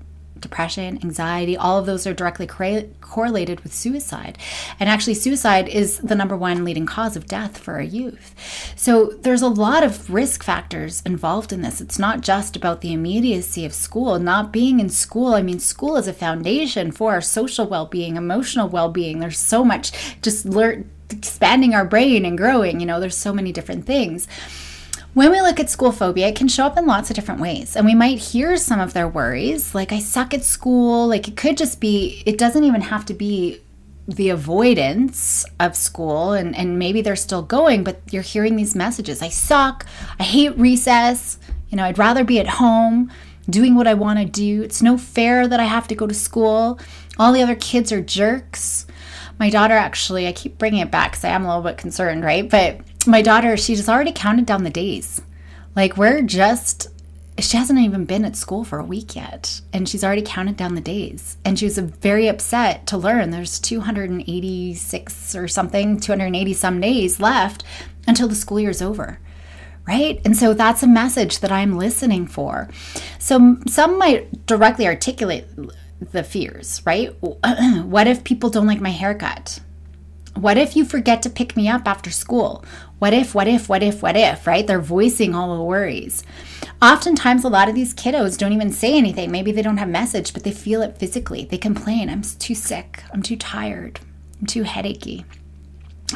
depression, 0.41 0.99
anxiety, 1.03 1.55
all 1.55 1.79
of 1.79 1.85
those 1.85 2.05
are 2.07 2.13
directly 2.13 2.47
cor- 2.47 2.87
correlated 3.01 3.61
with 3.61 3.73
suicide. 3.73 4.37
And 4.79 4.89
actually, 4.89 5.15
suicide 5.15 5.67
is 5.67 5.99
the 5.99 6.15
number 6.15 6.37
one 6.37 6.63
leading 6.63 6.85
cause 6.85 7.15
of 7.15 7.25
death 7.25 7.57
for 7.57 7.75
our 7.75 7.81
youth. 7.81 8.35
So 8.75 9.07
there's 9.21 9.41
a 9.41 9.47
lot 9.47 9.83
of 9.83 10.09
risk 10.13 10.43
factors 10.43 11.01
involved 11.05 11.51
in 11.51 11.61
this. 11.61 11.81
It's 11.81 11.99
not 11.99 12.21
just 12.21 12.55
about 12.55 12.81
the 12.81 12.93
immediacy 12.93 13.65
of 13.65 13.73
school, 13.73 14.19
not 14.19 14.51
being 14.51 14.79
in 14.79 14.89
school. 14.89 15.33
I 15.33 15.41
mean, 15.41 15.59
school 15.59 15.97
is 15.97 16.07
a 16.07 16.13
foundation 16.13 16.91
for 16.91 17.11
our 17.11 17.21
social 17.21 17.67
well 17.67 17.85
being, 17.85 18.15
emotional 18.15 18.69
well 18.69 18.89
being. 18.89 19.19
There's 19.19 19.39
so 19.39 19.63
much 19.63 19.91
just 20.21 20.45
learn. 20.45 20.89
Expanding 21.11 21.73
our 21.73 21.85
brain 21.85 22.23
and 22.23 22.37
growing, 22.37 22.79
you 22.79 22.85
know, 22.85 22.99
there's 22.99 23.17
so 23.17 23.33
many 23.33 23.51
different 23.51 23.87
things. 23.87 24.27
When 25.19 25.31
we 25.31 25.41
look 25.41 25.59
at 25.59 25.69
school 25.69 25.91
phobia, 25.91 26.29
it 26.29 26.37
can 26.37 26.47
show 26.47 26.65
up 26.65 26.77
in 26.77 26.85
lots 26.85 27.09
of 27.09 27.15
different 27.17 27.41
ways. 27.41 27.75
And 27.75 27.85
we 27.85 27.93
might 27.93 28.19
hear 28.19 28.55
some 28.55 28.79
of 28.79 28.93
their 28.93 29.05
worries, 29.05 29.75
like, 29.75 29.91
I 29.91 29.99
suck 29.99 30.33
at 30.33 30.45
school. 30.45 31.09
Like, 31.09 31.27
it 31.27 31.35
could 31.35 31.57
just 31.57 31.81
be, 31.81 32.23
it 32.25 32.37
doesn't 32.37 32.63
even 32.63 32.79
have 32.79 33.05
to 33.07 33.13
be 33.13 33.59
the 34.07 34.29
avoidance 34.29 35.45
of 35.59 35.75
school. 35.75 36.31
And, 36.31 36.55
and 36.55 36.79
maybe 36.79 37.01
they're 37.01 37.17
still 37.17 37.41
going, 37.41 37.83
but 37.83 37.99
you're 38.09 38.21
hearing 38.21 38.55
these 38.55 38.77
messages 38.77 39.21
I 39.21 39.27
suck. 39.27 39.85
I 40.21 40.23
hate 40.23 40.57
recess. 40.57 41.37
You 41.67 41.75
know, 41.75 41.83
I'd 41.83 41.97
rather 41.97 42.23
be 42.23 42.39
at 42.39 42.47
home 42.47 43.11
doing 43.49 43.75
what 43.75 43.87
I 43.87 43.95
want 43.95 44.19
to 44.19 44.25
do. 44.25 44.61
It's 44.61 44.81
no 44.81 44.97
fair 44.97 45.49
that 45.49 45.59
I 45.59 45.65
have 45.65 45.89
to 45.89 45.95
go 45.95 46.07
to 46.07 46.13
school. 46.13 46.79
All 47.17 47.33
the 47.33 47.43
other 47.43 47.55
kids 47.55 47.91
are 47.91 47.99
jerks. 47.99 48.87
My 49.39 49.49
daughter 49.49 49.73
actually, 49.73 50.27
I 50.27 50.33
keep 50.33 50.57
bringing 50.57 50.81
it 50.81 50.91
back 50.91 51.11
because 51.11 51.23
I 51.23 51.29
am 51.29 51.45
a 51.45 51.47
little 51.47 51.63
bit 51.63 51.77
concerned, 51.77 52.23
right? 52.23 52.47
But 52.47 52.81
my 53.07 53.21
daughter, 53.21 53.55
she's 53.55 53.87
already 53.87 54.11
counted 54.13 54.45
down 54.45 54.65
the 54.65 54.69
days. 54.69 55.21
Like 55.75 55.95
we're 55.95 56.21
just 56.21 56.89
she 57.41 57.57
hasn't 57.57 57.79
even 57.79 58.05
been 58.05 58.25
at 58.25 58.35
school 58.35 58.63
for 58.63 58.79
a 58.79 58.83
week 58.83 59.15
yet 59.15 59.61
and 59.71 59.87
she's 59.87 60.03
already 60.03 60.21
counted 60.21 60.57
down 60.57 60.75
the 60.75 60.81
days 60.81 61.37
and 61.45 61.57
she 61.57 61.65
was 61.65 61.77
very 61.77 62.27
upset 62.27 62.85
to 62.87 62.97
learn 62.97 63.29
there's 63.29 63.59
286 63.59 65.35
or 65.35 65.47
something 65.47 65.99
280 65.99 66.53
some 66.53 66.81
days 66.81 67.19
left 67.19 67.63
until 68.07 68.27
the 68.27 68.35
school 68.35 68.59
year's 68.59 68.81
over 68.81 69.19
right 69.87 70.21
and 70.25 70.35
so 70.35 70.53
that's 70.53 70.83
a 70.83 70.87
message 70.87 71.39
that 71.39 71.51
i'm 71.51 71.77
listening 71.77 72.27
for 72.27 72.69
so 73.17 73.57
some 73.67 73.97
might 73.97 74.45
directly 74.45 74.85
articulate 74.85 75.47
the 75.99 76.23
fears 76.23 76.81
right 76.85 77.15
what 77.21 78.07
if 78.07 78.23
people 78.23 78.49
don't 78.49 78.67
like 78.67 78.81
my 78.81 78.89
haircut 78.89 79.59
What 80.35 80.57
if 80.57 80.75
you 80.75 80.85
forget 80.85 81.21
to 81.23 81.29
pick 81.29 81.57
me 81.57 81.67
up 81.67 81.85
after 81.85 82.11
school? 82.11 82.63
What 82.99 83.13
if, 83.13 83.35
what 83.35 83.47
if, 83.47 83.67
what 83.67 83.83
if, 83.83 84.01
what 84.01 84.15
if, 84.15 84.47
right? 84.47 84.65
They're 84.65 84.79
voicing 84.79 85.35
all 85.35 85.57
the 85.57 85.63
worries. 85.63 86.23
Oftentimes, 86.81 87.43
a 87.43 87.49
lot 87.49 87.67
of 87.67 87.75
these 87.75 87.93
kiddos 87.93 88.37
don't 88.37 88.53
even 88.53 88.71
say 88.71 88.97
anything. 88.97 89.31
Maybe 89.31 89.51
they 89.51 89.61
don't 89.61 89.77
have 89.77 89.89
message, 89.89 90.31
but 90.33 90.43
they 90.43 90.51
feel 90.51 90.81
it 90.81 90.97
physically. 90.97 91.43
They 91.45 91.57
complain, 91.57 92.09
I'm 92.09 92.21
too 92.21 92.55
sick, 92.55 93.03
I'm 93.11 93.21
too 93.21 93.35
tired, 93.35 93.99
I'm 94.39 94.47
too 94.47 94.63
headachy 94.63 95.25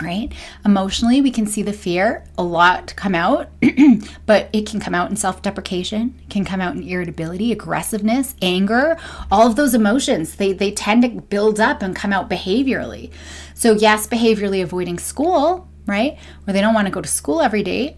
right? 0.01 0.31
Emotionally, 0.65 1.21
we 1.21 1.31
can 1.31 1.45
see 1.45 1.61
the 1.61 1.73
fear 1.73 2.25
a 2.37 2.43
lot 2.43 2.95
come 2.95 3.15
out, 3.15 3.49
but 4.25 4.49
it 4.53 4.67
can 4.67 4.79
come 4.79 4.95
out 4.95 5.09
in 5.09 5.15
self 5.15 5.41
deprecation, 5.41 6.19
can 6.29 6.45
come 6.45 6.61
out 6.61 6.75
in 6.75 6.83
irritability, 6.83 7.51
aggressiveness, 7.51 8.35
anger, 8.41 8.97
all 9.31 9.47
of 9.47 9.55
those 9.55 9.73
emotions. 9.73 10.35
They, 10.35 10.53
they 10.53 10.71
tend 10.71 11.03
to 11.03 11.09
build 11.21 11.59
up 11.59 11.81
and 11.81 11.95
come 11.95 12.13
out 12.13 12.29
behaviorally. 12.29 13.11
So, 13.53 13.73
yes, 13.73 14.07
behaviorally 14.07 14.63
avoiding 14.63 14.99
school, 14.99 15.67
right? 15.85 16.17
Where 16.43 16.53
they 16.53 16.61
don't 16.61 16.73
want 16.73 16.87
to 16.87 16.93
go 16.93 17.01
to 17.01 17.09
school 17.09 17.41
every 17.41 17.63
day, 17.63 17.97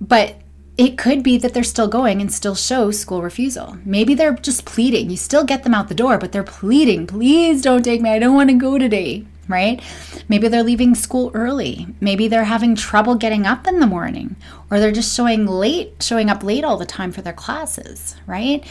but 0.00 0.36
it 0.76 0.98
could 0.98 1.22
be 1.22 1.38
that 1.38 1.54
they're 1.54 1.62
still 1.62 1.88
going 1.88 2.20
and 2.20 2.30
still 2.32 2.54
show 2.54 2.90
school 2.90 3.22
refusal. 3.22 3.78
Maybe 3.84 4.14
they're 4.14 4.34
just 4.34 4.66
pleading. 4.66 5.08
You 5.08 5.16
still 5.16 5.44
get 5.44 5.62
them 5.62 5.72
out 5.72 5.88
the 5.88 5.94
door, 5.94 6.18
but 6.18 6.32
they're 6.32 6.42
pleading, 6.42 7.06
please 7.06 7.62
don't 7.62 7.82
take 7.82 8.02
me. 8.02 8.10
I 8.10 8.18
don't 8.18 8.34
want 8.34 8.50
to 8.50 8.56
go 8.56 8.76
today 8.76 9.26
right? 9.48 9.82
Maybe 10.28 10.48
they're 10.48 10.62
leaving 10.62 10.94
school 10.94 11.30
early. 11.34 11.86
Maybe 12.00 12.28
they're 12.28 12.44
having 12.44 12.74
trouble 12.74 13.14
getting 13.14 13.46
up 13.46 13.66
in 13.66 13.80
the 13.80 13.86
morning 13.86 14.36
or 14.70 14.80
they're 14.80 14.92
just 14.92 15.14
showing 15.14 15.46
late, 15.46 16.02
showing 16.02 16.30
up 16.30 16.42
late 16.42 16.64
all 16.64 16.76
the 16.76 16.86
time 16.86 17.12
for 17.12 17.22
their 17.22 17.32
classes, 17.32 18.16
right? 18.26 18.64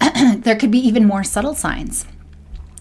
there 0.38 0.56
could 0.56 0.70
be 0.70 0.86
even 0.86 1.04
more 1.04 1.24
subtle 1.24 1.54
signs. 1.54 2.06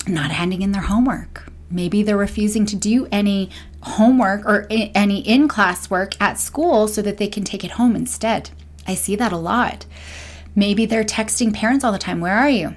Not 0.08 0.32
handing 0.32 0.62
in 0.62 0.72
their 0.72 0.82
homework. 0.82 1.52
Maybe 1.70 2.04
they're 2.04 2.18
refusing 2.18 2.66
to 2.68 2.76
do 2.76 3.08
any 3.12 3.50
homework 3.84 4.46
or 4.46 4.68
any 4.70 5.20
in 5.20 5.48
class 5.48 5.90
work 5.90 6.20
at 6.22 6.38
school 6.40 6.88
so 6.88 7.02
that 7.02 7.18
they 7.18 7.28
can 7.28 7.44
take 7.44 7.64
it 7.64 7.72
home 7.72 7.96
instead. 7.96 8.52
I 8.88 8.96
see 8.96 9.16
that 9.16 9.32
a 9.32 9.38
lot. 9.38 9.86
Maybe 10.56 10.86
they're 10.86 11.04
texting 11.04 11.54
parents 11.54 11.86
all 11.86 11.92
the 11.92 11.98
time, 11.98 12.20
Where 12.20 12.36
are 12.36 12.50
you? 12.50 12.76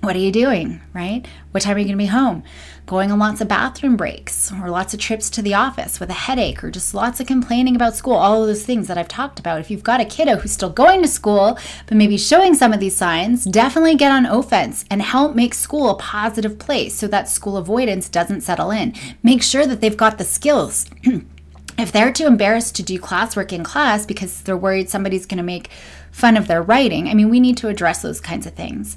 What 0.00 0.16
are 0.16 0.20
you 0.20 0.32
doing? 0.32 0.80
Right? 0.92 1.26
What 1.50 1.62
time 1.62 1.76
are 1.76 1.78
you 1.78 1.84
going 1.84 1.98
to 1.98 2.02
be 2.04 2.06
home? 2.06 2.42
Going 2.90 3.12
on 3.12 3.20
lots 3.20 3.40
of 3.40 3.46
bathroom 3.46 3.94
breaks 3.96 4.50
or 4.50 4.68
lots 4.68 4.92
of 4.92 4.98
trips 4.98 5.30
to 5.30 5.42
the 5.42 5.54
office 5.54 6.00
with 6.00 6.10
a 6.10 6.24
headache 6.26 6.64
or 6.64 6.72
just 6.72 6.92
lots 6.92 7.20
of 7.20 7.28
complaining 7.28 7.76
about 7.76 7.94
school, 7.94 8.16
all 8.16 8.42
of 8.42 8.48
those 8.48 8.64
things 8.64 8.88
that 8.88 8.98
I've 8.98 9.06
talked 9.06 9.38
about. 9.38 9.60
If 9.60 9.70
you've 9.70 9.84
got 9.84 10.00
a 10.00 10.04
kiddo 10.04 10.34
who's 10.34 10.50
still 10.50 10.70
going 10.70 11.00
to 11.02 11.06
school, 11.06 11.56
but 11.86 11.96
maybe 11.96 12.18
showing 12.18 12.52
some 12.52 12.72
of 12.72 12.80
these 12.80 12.96
signs, 12.96 13.44
definitely 13.44 13.94
get 13.94 14.10
on 14.10 14.26
offense 14.26 14.84
and 14.90 15.02
help 15.02 15.36
make 15.36 15.54
school 15.54 15.88
a 15.90 15.94
positive 15.98 16.58
place 16.58 16.96
so 16.96 17.06
that 17.06 17.28
school 17.28 17.56
avoidance 17.56 18.08
doesn't 18.08 18.40
settle 18.40 18.72
in. 18.72 18.92
Make 19.22 19.44
sure 19.44 19.66
that 19.66 19.80
they've 19.80 19.96
got 19.96 20.18
the 20.18 20.24
skills. 20.24 20.86
if 21.78 21.92
they're 21.92 22.12
too 22.12 22.26
embarrassed 22.26 22.74
to 22.74 22.82
do 22.82 22.98
classwork 22.98 23.52
in 23.52 23.62
class 23.62 24.04
because 24.04 24.42
they're 24.42 24.56
worried 24.56 24.90
somebody's 24.90 25.26
going 25.26 25.38
to 25.38 25.44
make 25.44 25.70
fun 26.10 26.36
of 26.36 26.48
their 26.48 26.60
writing, 26.60 27.06
I 27.06 27.14
mean, 27.14 27.30
we 27.30 27.38
need 27.38 27.56
to 27.58 27.68
address 27.68 28.02
those 28.02 28.20
kinds 28.20 28.48
of 28.48 28.54
things. 28.54 28.96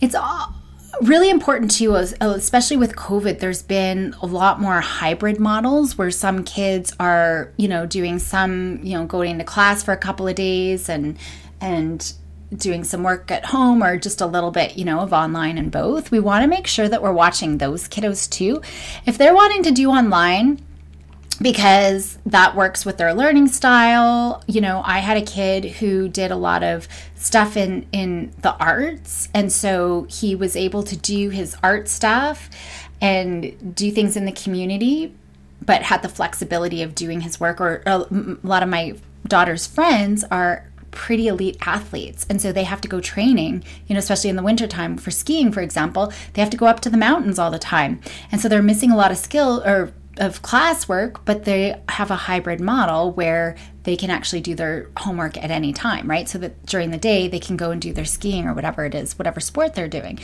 It's 0.00 0.16
all 0.16 0.53
really 1.02 1.30
important 1.30 1.70
too 1.70 1.94
uh, 1.94 2.06
especially 2.20 2.76
with 2.76 2.94
covid 2.96 3.38
there's 3.38 3.62
been 3.62 4.14
a 4.22 4.26
lot 4.26 4.60
more 4.60 4.80
hybrid 4.80 5.38
models 5.40 5.98
where 5.98 6.10
some 6.10 6.44
kids 6.44 6.94
are 7.00 7.52
you 7.56 7.68
know 7.68 7.86
doing 7.86 8.18
some 8.18 8.80
you 8.82 8.96
know 8.96 9.04
going 9.06 9.38
to 9.38 9.44
class 9.44 9.82
for 9.82 9.92
a 9.92 9.96
couple 9.96 10.26
of 10.26 10.34
days 10.34 10.88
and 10.88 11.18
and 11.60 12.14
doing 12.56 12.84
some 12.84 13.02
work 13.02 13.30
at 13.30 13.46
home 13.46 13.82
or 13.82 13.96
just 13.96 14.20
a 14.20 14.26
little 14.26 14.50
bit 14.50 14.76
you 14.76 14.84
know 14.84 15.00
of 15.00 15.12
online 15.12 15.58
and 15.58 15.70
both. 15.70 16.10
We 16.10 16.20
want 16.20 16.42
to 16.42 16.48
make 16.48 16.66
sure 16.66 16.88
that 16.88 17.02
we're 17.02 17.12
watching 17.12 17.58
those 17.58 17.88
kiddos 17.88 18.30
too. 18.30 18.62
If 19.06 19.18
they're 19.18 19.34
wanting 19.34 19.62
to 19.64 19.70
do 19.70 19.90
online 19.90 20.64
because 21.40 22.18
that 22.26 22.54
works 22.54 22.84
with 22.84 22.96
their 22.96 23.12
learning 23.12 23.48
style. 23.48 24.42
You 24.46 24.60
know, 24.60 24.82
I 24.84 24.98
had 24.98 25.16
a 25.16 25.22
kid 25.22 25.64
who 25.64 26.08
did 26.08 26.30
a 26.30 26.36
lot 26.36 26.62
of 26.62 26.88
stuff 27.24 27.56
in 27.56 27.86
in 27.90 28.32
the 28.42 28.54
arts 28.56 29.30
and 29.32 29.50
so 29.50 30.06
he 30.10 30.34
was 30.34 30.54
able 30.56 30.82
to 30.82 30.94
do 30.94 31.30
his 31.30 31.56
art 31.62 31.88
stuff 31.88 32.50
and 33.00 33.74
do 33.74 33.90
things 33.90 34.14
in 34.14 34.26
the 34.26 34.32
community 34.32 35.14
but 35.64 35.82
had 35.82 36.02
the 36.02 36.08
flexibility 36.08 36.82
of 36.82 36.94
doing 36.94 37.22
his 37.22 37.40
work 37.40 37.62
or 37.62 37.82
uh, 37.86 38.04
a 38.10 38.46
lot 38.46 38.62
of 38.62 38.68
my 38.68 38.94
daughter's 39.26 39.66
friends 39.66 40.22
are 40.30 40.68
pretty 40.90 41.26
elite 41.26 41.56
athletes 41.66 42.26
and 42.28 42.42
so 42.42 42.52
they 42.52 42.64
have 42.64 42.80
to 42.80 42.88
go 42.88 43.00
training 43.00 43.64
you 43.86 43.94
know 43.94 43.98
especially 43.98 44.28
in 44.28 44.36
the 44.36 44.42
wintertime 44.42 44.98
for 44.98 45.10
skiing 45.10 45.50
for 45.50 45.62
example 45.62 46.12
they 46.34 46.42
have 46.42 46.50
to 46.50 46.58
go 46.58 46.66
up 46.66 46.80
to 46.80 46.90
the 46.90 46.96
mountains 46.96 47.38
all 47.38 47.50
the 47.50 47.58
time 47.58 48.00
and 48.30 48.40
so 48.40 48.48
they're 48.48 48.62
missing 48.62 48.90
a 48.90 48.96
lot 48.96 49.10
of 49.10 49.16
skill 49.16 49.62
or 49.64 49.92
of 50.18 50.42
classwork, 50.42 51.20
but 51.24 51.44
they 51.44 51.80
have 51.88 52.10
a 52.10 52.16
hybrid 52.16 52.60
model 52.60 53.12
where 53.12 53.56
they 53.82 53.96
can 53.96 54.10
actually 54.10 54.40
do 54.40 54.54
their 54.54 54.88
homework 54.98 55.36
at 55.36 55.50
any 55.50 55.72
time, 55.72 56.08
right? 56.08 56.28
So 56.28 56.38
that 56.38 56.64
during 56.66 56.90
the 56.90 56.98
day 56.98 57.28
they 57.28 57.40
can 57.40 57.56
go 57.56 57.70
and 57.70 57.80
do 57.80 57.92
their 57.92 58.04
skiing 58.04 58.46
or 58.46 58.54
whatever 58.54 58.84
it 58.84 58.94
is, 58.94 59.18
whatever 59.18 59.40
sport 59.40 59.74
they're 59.74 59.88
doing. 59.88 60.18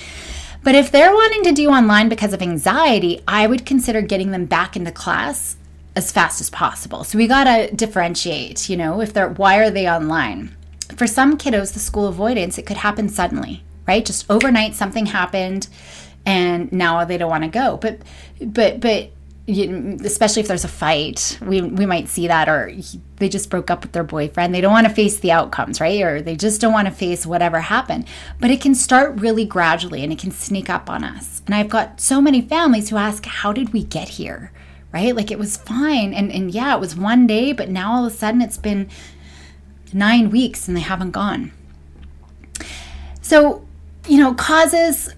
But 0.62 0.74
if 0.74 0.90
they're 0.90 1.12
wanting 1.12 1.44
to 1.44 1.52
do 1.52 1.70
online 1.70 2.08
because 2.08 2.32
of 2.32 2.42
anxiety, 2.42 3.22
I 3.26 3.46
would 3.46 3.64
consider 3.66 4.02
getting 4.02 4.30
them 4.30 4.46
back 4.46 4.76
into 4.76 4.92
class 4.92 5.56
as 5.96 6.12
fast 6.12 6.40
as 6.40 6.50
possible. 6.50 7.04
So 7.04 7.18
we 7.18 7.26
got 7.26 7.44
to 7.44 7.74
differentiate, 7.74 8.68
you 8.68 8.76
know, 8.76 9.00
if 9.00 9.12
they're 9.12 9.28
why 9.28 9.56
are 9.56 9.70
they 9.70 9.88
online? 9.88 10.54
For 10.96 11.06
some 11.06 11.38
kiddos, 11.38 11.72
the 11.72 11.78
school 11.80 12.06
avoidance, 12.06 12.58
it 12.58 12.66
could 12.66 12.78
happen 12.78 13.08
suddenly, 13.08 13.62
right? 13.86 14.04
Just 14.04 14.30
overnight 14.30 14.74
something 14.74 15.06
happened 15.06 15.68
and 16.26 16.70
now 16.72 17.04
they 17.04 17.18
don't 17.18 17.30
want 17.30 17.44
to 17.44 17.50
go. 17.50 17.76
But 17.76 18.00
but 18.40 18.80
but 18.80 19.10
you, 19.50 19.98
especially 20.04 20.42
if 20.42 20.48
there's 20.48 20.64
a 20.64 20.68
fight, 20.68 21.38
we 21.42 21.60
we 21.60 21.86
might 21.86 22.08
see 22.08 22.28
that, 22.28 22.48
or 22.48 22.72
they 23.16 23.28
just 23.28 23.50
broke 23.50 23.70
up 23.70 23.82
with 23.82 23.92
their 23.92 24.04
boyfriend. 24.04 24.54
They 24.54 24.60
don't 24.60 24.72
want 24.72 24.86
to 24.86 24.92
face 24.92 25.18
the 25.18 25.32
outcomes, 25.32 25.80
right? 25.80 26.00
Or 26.00 26.22
they 26.22 26.36
just 26.36 26.60
don't 26.60 26.72
want 26.72 26.86
to 26.88 26.94
face 26.94 27.26
whatever 27.26 27.60
happened. 27.60 28.06
But 28.40 28.50
it 28.50 28.60
can 28.60 28.74
start 28.74 29.20
really 29.20 29.44
gradually, 29.44 30.02
and 30.02 30.12
it 30.12 30.18
can 30.18 30.30
sneak 30.30 30.70
up 30.70 30.88
on 30.88 31.04
us. 31.04 31.42
And 31.46 31.54
I've 31.54 31.68
got 31.68 32.00
so 32.00 32.20
many 32.20 32.40
families 32.40 32.90
who 32.90 32.96
ask, 32.96 33.26
"How 33.26 33.52
did 33.52 33.72
we 33.72 33.84
get 33.84 34.10
here?" 34.10 34.52
Right? 34.92 35.14
Like 35.14 35.30
it 35.30 35.38
was 35.38 35.56
fine, 35.56 36.14
and 36.14 36.32
and 36.32 36.50
yeah, 36.50 36.74
it 36.74 36.80
was 36.80 36.96
one 36.96 37.26
day, 37.26 37.52
but 37.52 37.68
now 37.68 37.92
all 37.92 38.06
of 38.06 38.12
a 38.12 38.16
sudden 38.16 38.40
it's 38.40 38.58
been 38.58 38.88
nine 39.92 40.30
weeks 40.30 40.68
and 40.68 40.76
they 40.76 40.82
haven't 40.82 41.10
gone. 41.10 41.52
So, 43.22 43.64
you 44.08 44.18
know, 44.18 44.34
causes 44.34 45.14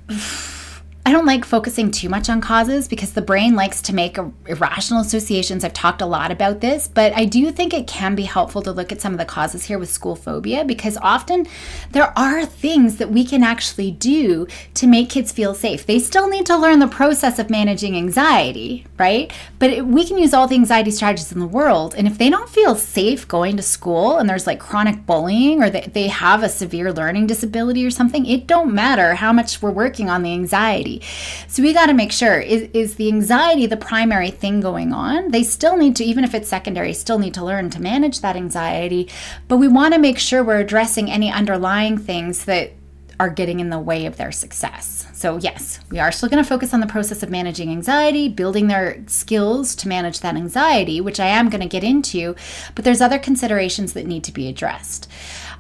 I 1.05 1.11
don't 1.11 1.27
like 1.27 1.45
focusing 1.45 1.91
too 1.91 2.09
much 2.09 2.31
on 2.31 2.41
causes 2.41 2.87
because 2.87 3.13
the 3.13 3.23
brain 3.23 3.57
likes 3.57 3.83
to 3.83 3.95
make 3.95 4.19
irrational 4.47 5.01
associations. 5.01 5.65
I've 5.65 5.73
talked 5.73 6.01
a 6.01 6.07
lot 6.07 6.31
about 6.31 6.61
this, 6.61 6.87
but 6.87 7.13
I 7.17 7.25
do 7.25 7.51
think 7.51 7.75
it 7.75 7.89
can 7.89 8.15
be 8.15 8.23
helpful 8.23 8.63
to 8.63 8.71
look 8.71 8.93
at 8.93 9.01
some 9.01 9.13
of 9.13 9.19
the 9.19 9.25
causes 9.25 9.65
here 9.65 9.81
with 9.81 9.91
school 9.91 10.15
phobia 10.15 10.65
because 10.65 10.97
often 11.03 11.49
there 11.91 12.17
are 12.17 12.47
things 12.47 12.99
that 12.99 13.11
we 13.11 13.25
can 13.25 13.43
actually 13.43 13.91
do 13.91 14.47
to 14.75 14.87
make 14.87 15.11
kids 15.11 15.33
feel 15.33 15.55
safe. 15.55 15.85
They 15.87 15.99
still 15.99 16.29
need 16.29 16.47
to 16.47 16.57
learn 16.57 16.79
the 16.79 16.87
process 16.87 17.41
of 17.41 17.51
managing 17.51 17.97
anxiety, 17.97 18.87
right? 19.03 19.33
But 19.59 19.71
it, 19.71 19.85
we 19.85 20.07
can 20.07 20.17
use 20.17 20.33
all 20.33 20.47
the 20.47 20.55
anxiety 20.55 20.93
strategies 20.93 21.33
in 21.33 21.41
the 21.41 21.47
world. 21.47 21.93
And 21.99 22.07
if 22.07 22.19
they 22.19 22.31
don't 22.31 22.49
feel 22.49 22.77
safe 22.77 23.27
going 23.27 23.57
to 23.57 23.63
school 23.63 24.19
and 24.19 24.31
there's 24.31 24.47
like 24.47 24.61
chronic 24.61 25.05
bullying 25.07 25.61
or 25.61 25.69
they, 25.71 25.91
they 25.93 26.07
have 26.07 26.45
a 26.45 26.49
severe 26.49 26.93
learning 26.93 27.27
disability 27.27 27.85
or 27.85 27.91
something, 27.91 28.25
it 28.27 28.47
don't 28.47 28.73
matter 28.73 29.17
how 29.17 29.33
much 29.33 29.61
we're 29.61 29.73
working 29.73 30.09
on 30.09 30.23
the 30.23 30.33
anxiety. 30.33 31.03
So 31.49 31.65
we 31.65 31.73
got 31.73 31.87
to 31.87 31.95
make 31.95 32.13
sure 32.13 32.39
is, 32.39 32.69
is 32.73 32.95
the 32.95 33.09
anxiety 33.09 33.67
the 33.67 33.77
primary 33.77 34.31
thing 34.31 34.61
going 34.61 34.93
on? 34.93 35.33
They 35.33 35.43
still 35.43 35.77
need 35.77 35.97
to, 35.97 36.05
even 36.05 36.23
if 36.23 36.33
it's 36.33 36.49
secondary, 36.49 36.93
still 36.93 37.19
need 37.19 37.35
to 37.35 37.45
learn 37.45 37.71
to 37.71 37.83
manage 37.83 38.21
that 38.21 38.37
anxiety. 38.37 39.11
But 39.49 39.57
we 39.57 39.67
want 39.67 39.95
to 39.95 40.01
make 40.01 40.19
sure 40.19 40.45
we're 40.45 40.61
addressing 40.61 41.11
any 41.11 41.29
underlying 41.33 41.99
things 41.99 42.45
that 42.45 42.71
are 43.19 43.31
getting 43.31 43.59
in 43.59 43.71
the 43.71 43.81
way 43.81 44.07
of 44.07 44.17
their 44.17 44.31
success. 44.31 45.02
So, 45.23 45.37
yes, 45.37 45.79
we 45.89 46.01
are 46.01 46.11
still 46.11 46.29
going 46.29 46.43
to 46.43 46.49
focus 46.49 46.75
on 46.75 46.81
the 46.81 46.87
process 46.89 47.23
of 47.23 47.31
managing 47.31 47.71
anxiety, 47.71 48.29
building 48.29 48.67
their 48.67 49.05
skills 49.07 49.77
to 49.77 49.87
manage 49.87 50.19
that 50.19 50.35
anxiety, 50.35 51.01
which 51.01 51.21
I 51.21 51.27
am 51.27 51.49
going 51.49 51.61
to 51.61 51.69
get 51.69 51.85
into, 51.85 52.35
but 52.75 52.85
there's 52.85 53.01
other 53.01 53.21
considerations 53.21 53.93
that 53.93 54.05
need 54.05 54.25
to 54.25 54.33
be 54.33 54.49
addressed. 54.49 55.09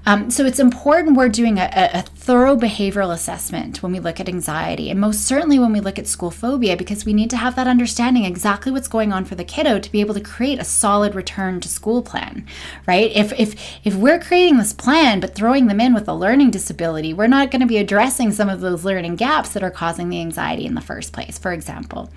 Um, 0.05 0.31
so 0.31 0.45
it's 0.45 0.59
important 0.59 1.17
we're 1.17 1.29
doing 1.29 1.59
a, 1.59 1.71
a, 1.73 2.03
thorough 2.03 2.57
behavioral 2.57 3.13
assessment 3.13 3.83
when 3.83 3.93
we 3.93 4.01
look 4.01 4.21
at 4.21 4.29
anxiety, 4.29 4.91
and 4.91 5.01
most 5.01 5.25
certainly 5.25 5.59
when 5.59 5.73
we 5.73 5.81
look 5.81 5.99
at 5.99 6.07
school 6.07 6.31
phobia, 6.31 6.77
because 6.77 7.05
we 7.05 7.13
need 7.13 7.31
to 7.31 7.37
have 7.37 7.57
that 7.57 7.67
understanding 7.67 8.25
exactly 8.25 8.71
what's 8.73 8.89
going 8.89 9.13
on 9.13 9.25
for 9.25 9.35
the 9.35 9.45
kiddo 9.45 9.79
to 9.79 9.93
be 9.93 10.01
able 10.01 10.15
to 10.15 10.21
create 10.21 10.59
a 10.59 10.65
solid 10.65 11.15
return 11.15 11.61
to 11.61 11.69
school 11.69 12.03
plan, 12.03 12.47
right? 12.87 13.11
If 13.15 13.33
if 13.39 13.55
if 13.85 13.95
we're 13.95 14.21
creating 14.21 14.59
this 14.59 14.73
plan 14.73 15.21
but 15.21 15.35
throwing 15.35 15.67
them 15.67 15.81
in 15.81 15.95
with 15.95 16.09
a 16.09 16.15
learning 16.15 16.51
disability, 16.51 17.13
we're 17.13 17.27
not 17.27 17.51
going 17.51 17.61
to 17.61 17.67
be 17.67 17.79
addressing 17.79 18.33
some 18.33 18.49
of 18.49 18.61
those 18.61 18.85
learning 18.85 19.17
gaps 19.17 19.51
that 19.51 19.63
are 19.63 19.71
causing 19.71 20.09
the 20.09 20.21
anxiety 20.21 20.65
in 20.65 20.75
the 20.75 20.81
first 20.81 21.13
place. 21.13 21.39
For 21.39 21.53
example, 21.53 22.11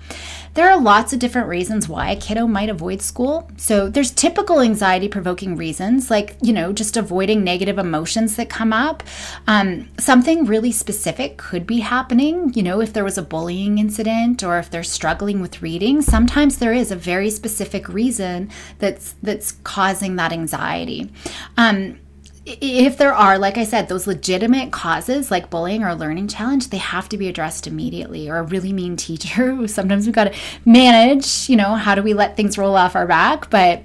there 0.56 0.70
are 0.70 0.80
lots 0.80 1.12
of 1.12 1.18
different 1.18 1.48
reasons 1.48 1.86
why 1.86 2.10
a 2.10 2.16
kiddo 2.16 2.46
might 2.46 2.70
avoid 2.70 3.02
school. 3.02 3.48
So 3.58 3.90
there's 3.90 4.10
typical 4.10 4.60
anxiety 4.62 5.06
provoking 5.06 5.54
reasons, 5.54 6.10
like 6.10 6.36
you 6.42 6.52
know 6.52 6.72
just 6.72 6.96
avoiding 6.96 7.44
negative 7.44 7.78
emotions 7.78 8.36
that 8.36 8.48
come 8.48 8.72
up. 8.72 9.02
Um, 9.46 9.88
something 9.98 10.46
really 10.46 10.72
specific 10.72 11.36
could 11.36 11.66
be 11.66 11.80
happening. 11.80 12.52
You 12.54 12.62
know, 12.62 12.80
if 12.80 12.94
there 12.94 13.04
was 13.04 13.18
a 13.18 13.22
bullying 13.22 13.76
incident 13.78 14.42
or 14.42 14.58
if 14.58 14.70
they're 14.70 14.82
struggling 14.82 15.40
with 15.40 15.60
reading, 15.60 16.00
sometimes 16.00 16.56
there 16.56 16.72
is 16.72 16.90
a 16.90 16.96
very 16.96 17.28
specific 17.28 17.88
reason 17.88 18.50
that's 18.78 19.14
that's 19.22 19.52
causing 19.52 20.16
that 20.16 20.32
anxiety. 20.32 21.12
Um, 21.58 21.98
if 22.46 22.96
there 22.96 23.12
are, 23.12 23.38
like 23.38 23.58
I 23.58 23.64
said, 23.64 23.88
those 23.88 24.06
legitimate 24.06 24.70
causes 24.70 25.32
like 25.32 25.50
bullying 25.50 25.82
or 25.82 25.96
learning 25.96 26.28
challenge, 26.28 26.68
they 26.68 26.76
have 26.76 27.08
to 27.08 27.18
be 27.18 27.26
addressed 27.28 27.66
immediately. 27.66 28.30
Or 28.30 28.38
a 28.38 28.42
really 28.44 28.72
mean 28.72 28.96
teacher, 28.96 29.66
sometimes 29.68 30.06
we've 30.06 30.14
got 30.14 30.32
to 30.32 30.38
manage, 30.64 31.48
you 31.48 31.56
know, 31.56 31.74
how 31.74 31.96
do 31.96 32.02
we 32.02 32.14
let 32.14 32.36
things 32.36 32.56
roll 32.56 32.76
off 32.76 32.94
our 32.94 33.06
back? 33.06 33.50
But 33.50 33.82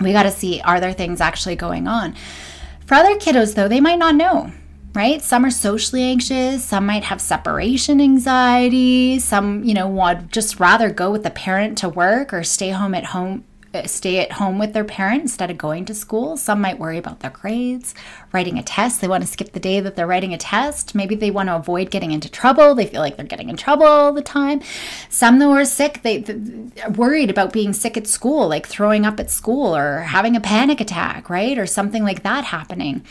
we 0.00 0.12
got 0.12 0.22
to 0.22 0.30
see 0.30 0.60
are 0.60 0.80
there 0.80 0.92
things 0.92 1.20
actually 1.20 1.56
going 1.56 1.88
on? 1.88 2.14
For 2.86 2.94
other 2.94 3.16
kiddos, 3.16 3.54
though, 3.54 3.68
they 3.68 3.80
might 3.80 3.98
not 3.98 4.14
know, 4.14 4.52
right? 4.94 5.20
Some 5.20 5.44
are 5.44 5.50
socially 5.50 6.02
anxious, 6.02 6.64
some 6.64 6.86
might 6.86 7.04
have 7.04 7.20
separation 7.20 8.00
anxiety, 8.00 9.18
some, 9.18 9.64
you 9.64 9.74
know, 9.74 9.88
would 9.88 10.30
just 10.30 10.60
rather 10.60 10.88
go 10.90 11.10
with 11.10 11.24
the 11.24 11.30
parent 11.30 11.78
to 11.78 11.88
work 11.88 12.32
or 12.32 12.44
stay 12.44 12.70
home 12.70 12.94
at 12.94 13.06
home 13.06 13.44
Uh, 13.74 13.86
stay 13.86 14.18
at 14.18 14.32
home 14.32 14.58
with 14.58 14.74
their 14.74 14.84
parent 14.84 15.22
instead 15.22 15.50
of 15.50 15.56
going 15.56 15.86
to 15.86 15.94
school. 15.94 16.36
Some 16.36 16.60
might 16.60 16.78
worry 16.78 16.98
about 16.98 17.20
their 17.20 17.30
grades, 17.30 17.94
writing 18.30 18.58
a 18.58 18.62
test. 18.62 19.00
They 19.00 19.08
want 19.08 19.22
to 19.22 19.26
skip 19.26 19.52
the 19.52 19.60
day 19.60 19.80
that 19.80 19.96
they're 19.96 20.06
writing 20.06 20.34
a 20.34 20.38
test. 20.38 20.94
Maybe 20.94 21.14
they 21.14 21.30
want 21.30 21.48
to 21.48 21.56
avoid 21.56 21.90
getting 21.90 22.12
into 22.12 22.30
trouble. 22.30 22.74
They 22.74 22.84
feel 22.84 23.00
like 23.00 23.16
they're 23.16 23.24
getting 23.24 23.48
in 23.48 23.56
trouble 23.56 23.86
all 23.86 24.12
the 24.12 24.20
time. 24.20 24.60
Some 25.08 25.38
though 25.38 25.52
are 25.52 25.64
sick, 25.64 26.02
they, 26.02 26.18
they 26.18 26.36
worried 26.90 27.30
about 27.30 27.54
being 27.54 27.72
sick 27.72 27.96
at 27.96 28.06
school, 28.06 28.46
like 28.46 28.66
throwing 28.66 29.06
up 29.06 29.18
at 29.18 29.30
school 29.30 29.74
or 29.74 30.00
having 30.00 30.36
a 30.36 30.40
panic 30.40 30.78
attack, 30.82 31.30
right? 31.30 31.56
Or 31.56 31.66
something 31.66 32.04
like 32.04 32.24
that 32.24 32.44
happening. 32.44 33.02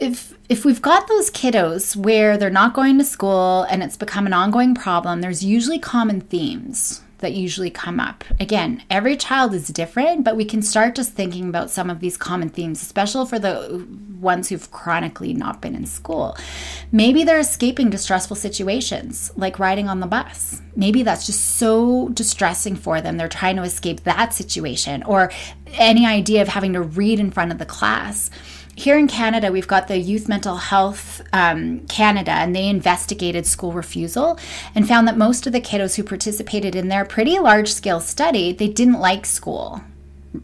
If 0.00 0.34
if 0.48 0.64
we've 0.64 0.82
got 0.82 1.06
those 1.06 1.30
kiddos 1.30 1.94
where 1.94 2.36
they're 2.38 2.50
not 2.50 2.74
going 2.74 2.98
to 2.98 3.04
school 3.04 3.62
and 3.70 3.84
it's 3.84 3.96
become 3.96 4.26
an 4.26 4.32
ongoing 4.32 4.74
problem, 4.74 5.20
there's 5.20 5.44
usually 5.44 5.78
common 5.78 6.22
themes 6.22 7.02
that 7.18 7.32
usually 7.32 7.70
come 7.70 8.00
up. 8.00 8.24
Again, 8.40 8.82
every 8.90 9.16
child 9.16 9.54
is 9.54 9.68
different, 9.68 10.24
but 10.24 10.36
we 10.36 10.44
can 10.44 10.62
start 10.62 10.94
just 10.94 11.12
thinking 11.12 11.48
about 11.48 11.70
some 11.70 11.90
of 11.90 12.00
these 12.00 12.16
common 12.16 12.48
themes, 12.48 12.80
especially 12.82 13.26
for 13.26 13.38
the 13.38 13.86
ones 14.20 14.48
who've 14.48 14.70
chronically 14.70 15.32
not 15.32 15.60
been 15.60 15.74
in 15.74 15.86
school. 15.86 16.36
Maybe 16.92 17.24
they're 17.24 17.38
escaping 17.38 17.90
distressful 17.90 18.36
situations, 18.36 19.30
like 19.36 19.58
riding 19.58 19.88
on 19.88 20.00
the 20.00 20.06
bus. 20.06 20.62
Maybe 20.76 21.02
that's 21.02 21.26
just 21.26 21.56
so 21.56 22.08
distressing 22.10 22.76
for 22.76 23.00
them. 23.00 23.16
They're 23.16 23.28
trying 23.28 23.56
to 23.56 23.62
escape 23.62 24.04
that 24.04 24.32
situation, 24.32 25.02
or 25.02 25.30
any 25.72 26.06
idea 26.06 26.42
of 26.42 26.48
having 26.48 26.72
to 26.72 26.82
read 26.82 27.20
in 27.20 27.30
front 27.30 27.52
of 27.52 27.58
the 27.58 27.66
class 27.66 28.30
here 28.78 28.96
in 28.96 29.08
Canada, 29.08 29.50
we've 29.50 29.66
got 29.66 29.88
the 29.88 29.98
Youth 29.98 30.28
Mental 30.28 30.54
Health 30.54 31.20
um, 31.32 31.80
Canada, 31.88 32.30
and 32.30 32.54
they 32.54 32.68
investigated 32.68 33.44
school 33.44 33.72
refusal 33.72 34.38
and 34.72 34.86
found 34.86 35.08
that 35.08 35.18
most 35.18 35.48
of 35.48 35.52
the 35.52 35.60
kiddos 35.60 35.96
who 35.96 36.04
participated 36.04 36.76
in 36.76 36.86
their 36.86 37.04
pretty 37.04 37.40
large 37.40 37.72
scale 37.72 37.98
study, 37.98 38.52
they 38.52 38.68
didn't 38.68 39.00
like 39.00 39.26
school. 39.26 39.82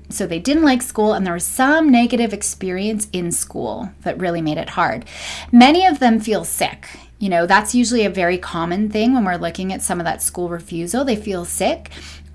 So 0.09 0.26
they 0.26 0.41
didn't 0.41 0.64
like 0.64 0.83
school, 0.83 1.12
and 1.12 1.25
there 1.25 1.35
was 1.35 1.45
some 1.45 1.91
negative 1.91 2.33
experience 2.33 3.07
in 3.12 3.31
school 3.31 3.91
that 4.03 4.19
really 4.19 4.41
made 4.41 4.59
it 4.59 4.71
hard. 4.71 5.05
Many 5.53 5.87
of 5.87 6.00
them 6.00 6.19
feel 6.19 6.45
sick. 6.45 6.88
You 7.21 7.29
know, 7.29 7.47
that's 7.47 7.75
usually 7.75 8.05
a 8.05 8.11
very 8.11 8.37
common 8.37 8.91
thing 8.91 9.14
when 9.14 9.25
we're 9.25 9.37
looking 9.37 9.73
at 9.73 9.83
some 9.83 10.00
of 10.00 10.05
that 10.07 10.23
school 10.23 10.49
refusal. 10.49 11.05
They 11.05 11.17
feel 11.17 11.45
sick 11.45 11.91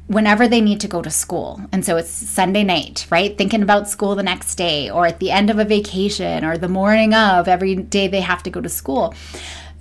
whenever 0.10 0.48
they 0.48 0.60
need 0.60 0.80
to 0.82 0.88
go 0.88 1.04
to 1.04 1.10
school. 1.12 1.62
And 1.72 1.86
so 1.86 1.96
it's 1.96 2.10
Sunday 2.10 2.64
night, 2.64 3.06
right? 3.12 3.38
Thinking 3.38 3.62
about 3.62 3.88
school 3.88 4.16
the 4.16 4.24
next 4.24 4.56
day 4.56 4.90
or 4.90 5.06
at 5.06 5.20
the 5.20 5.30
end 5.30 5.52
of 5.52 5.60
a 5.60 5.64
vacation 5.64 6.44
or 6.44 6.58
the 6.58 6.68
morning 6.68 7.14
of 7.14 7.48
every 7.48 7.76
day 7.76 8.08
they 8.08 8.22
have 8.22 8.42
to 8.44 8.50
go 8.50 8.60
to 8.60 8.70
school. 8.70 9.14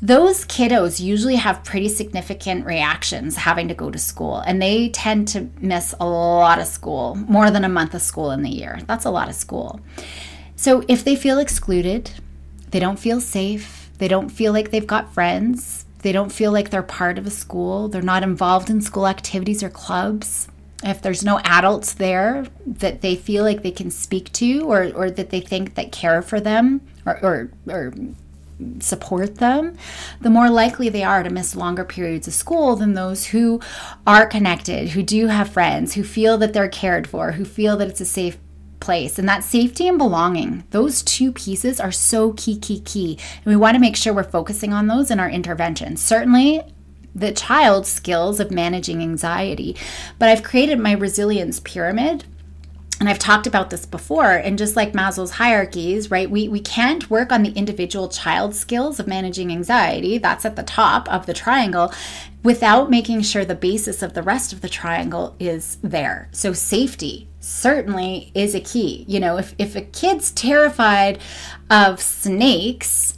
Those 0.02 0.44
kiddos 0.44 1.00
usually 1.00 1.37
have 1.37 1.64
pretty 1.64 1.88
significant 1.88 2.66
reactions 2.66 3.37
having 3.37 3.68
to 3.68 3.75
go 3.75 3.90
to 3.90 3.99
school, 3.99 4.38
and 4.38 4.62
they 4.62 4.90
tend 4.90 5.26
to 5.28 5.49
miss 5.61 5.92
a 5.99 6.06
lot 6.06 6.61
of 6.61 6.66
school, 6.68 7.16
more 7.16 7.50
than 7.50 7.64
a 7.64 7.68
month 7.68 7.94
of 7.94 8.02
school 8.02 8.30
in 8.30 8.42
the 8.42 8.50
year. 8.50 8.78
That's 8.87 9.06
a 9.06 9.11
lot 9.11 9.28
of 9.28 9.35
school. 9.35 9.80
So 10.54 10.85
if 10.87 11.02
they 11.02 11.16
feel 11.16 11.40
excluded, 11.40 12.12
they 12.70 12.79
don't 12.79 13.00
feel 13.00 13.20
safe, 13.20 13.90
they 13.98 14.07
don't 14.07 14.29
feel 14.29 14.52
like 14.52 14.70
they've 14.70 14.87
got 14.87 15.12
friends, 15.12 15.85
they 16.00 16.12
don't 16.12 16.32
feel 16.32 16.52
like 16.52 16.70
they're 16.70 16.82
part 16.82 17.18
of 17.18 17.26
a 17.26 17.30
school, 17.30 17.88
they're 17.88 18.02
not 18.02 18.22
involved 18.22 18.70
in 18.70 18.80
school 18.80 19.06
activities 19.06 19.62
or 19.62 19.70
clubs. 19.70 20.48
If 20.84 21.02
there's 21.02 21.24
no 21.24 21.40
adults 21.40 21.92
there 21.94 22.46
that 22.64 23.00
they 23.00 23.16
feel 23.16 23.42
like 23.42 23.62
they 23.62 23.72
can 23.72 23.90
speak 23.90 24.32
to 24.34 24.61
or, 24.70 24.92
or 24.94 25.11
that 25.11 25.30
they 25.30 25.40
think 25.40 25.74
that 25.74 25.90
care 25.90 26.22
for 26.22 26.38
them 26.38 26.82
or, 27.04 27.18
or, 27.20 27.50
or 27.68 27.92
support 28.80 29.37
them, 29.37 29.76
the 30.20 30.30
more 30.30 30.48
likely 30.48 30.88
they 30.88 31.02
are 31.02 31.22
to 31.22 31.30
miss 31.30 31.56
longer 31.56 31.84
periods 31.84 32.28
of 32.28 32.34
school 32.34 32.76
than 32.76 32.94
those 32.94 33.26
who 33.26 33.61
are 34.06 34.26
connected, 34.26 34.90
who 34.90 35.02
do 35.02 35.26
have 35.26 35.48
friends, 35.48 35.94
who 35.94 36.04
feel 36.04 36.38
that 36.38 36.52
they're 36.52 36.68
cared 36.68 37.08
for, 37.08 37.32
who 37.32 37.44
feel 37.44 37.76
that 37.76 37.88
it's 37.88 38.00
a 38.00 38.04
safe 38.04 38.38
place. 38.80 39.18
And 39.18 39.28
that 39.28 39.44
safety 39.44 39.88
and 39.88 39.98
belonging, 39.98 40.64
those 40.70 41.02
two 41.02 41.32
pieces 41.32 41.80
are 41.80 41.92
so 41.92 42.32
key, 42.32 42.58
key, 42.58 42.80
key. 42.80 43.18
And 43.36 43.46
we 43.46 43.56
want 43.56 43.74
to 43.74 43.80
make 43.80 43.96
sure 43.96 44.12
we're 44.12 44.24
focusing 44.24 44.72
on 44.72 44.86
those 44.86 45.10
in 45.10 45.20
our 45.20 45.30
interventions 45.30 46.02
Certainly, 46.02 46.62
the 47.14 47.32
child's 47.32 47.88
skills 47.88 48.40
of 48.40 48.50
managing 48.50 49.02
anxiety. 49.02 49.76
But 50.18 50.28
I've 50.28 50.42
created 50.42 50.78
my 50.78 50.92
resilience 50.92 51.60
pyramid 51.60 52.24
and 53.00 53.08
I've 53.08 53.18
talked 53.18 53.46
about 53.46 53.70
this 53.70 53.86
before, 53.86 54.32
and 54.32 54.58
just 54.58 54.74
like 54.74 54.92
Maslow's 54.92 55.30
hierarchies, 55.30 56.10
right? 56.10 56.28
We 56.28 56.48
we 56.48 56.58
can't 56.60 57.08
work 57.08 57.30
on 57.30 57.44
the 57.44 57.52
individual 57.52 58.08
child 58.08 58.56
skills 58.56 58.98
of 58.98 59.06
managing 59.06 59.52
anxiety. 59.52 60.18
That's 60.18 60.44
at 60.44 60.56
the 60.56 60.64
top 60.64 61.08
of 61.08 61.26
the 61.26 61.34
triangle 61.34 61.92
without 62.42 62.90
making 62.90 63.22
sure 63.22 63.44
the 63.44 63.54
basis 63.54 64.02
of 64.02 64.14
the 64.14 64.22
rest 64.22 64.52
of 64.52 64.62
the 64.62 64.68
triangle 64.68 65.36
is 65.38 65.78
there. 65.82 66.28
So 66.32 66.52
safety 66.52 67.28
certainly 67.48 68.30
is 68.34 68.54
a 68.54 68.61
key. 68.61 69.04
You 69.08 69.20
know, 69.20 69.38
if 69.38 69.54
if 69.58 69.74
a 69.74 69.80
kid's 69.80 70.30
terrified 70.30 71.18
of 71.70 72.00
snakes, 72.00 73.16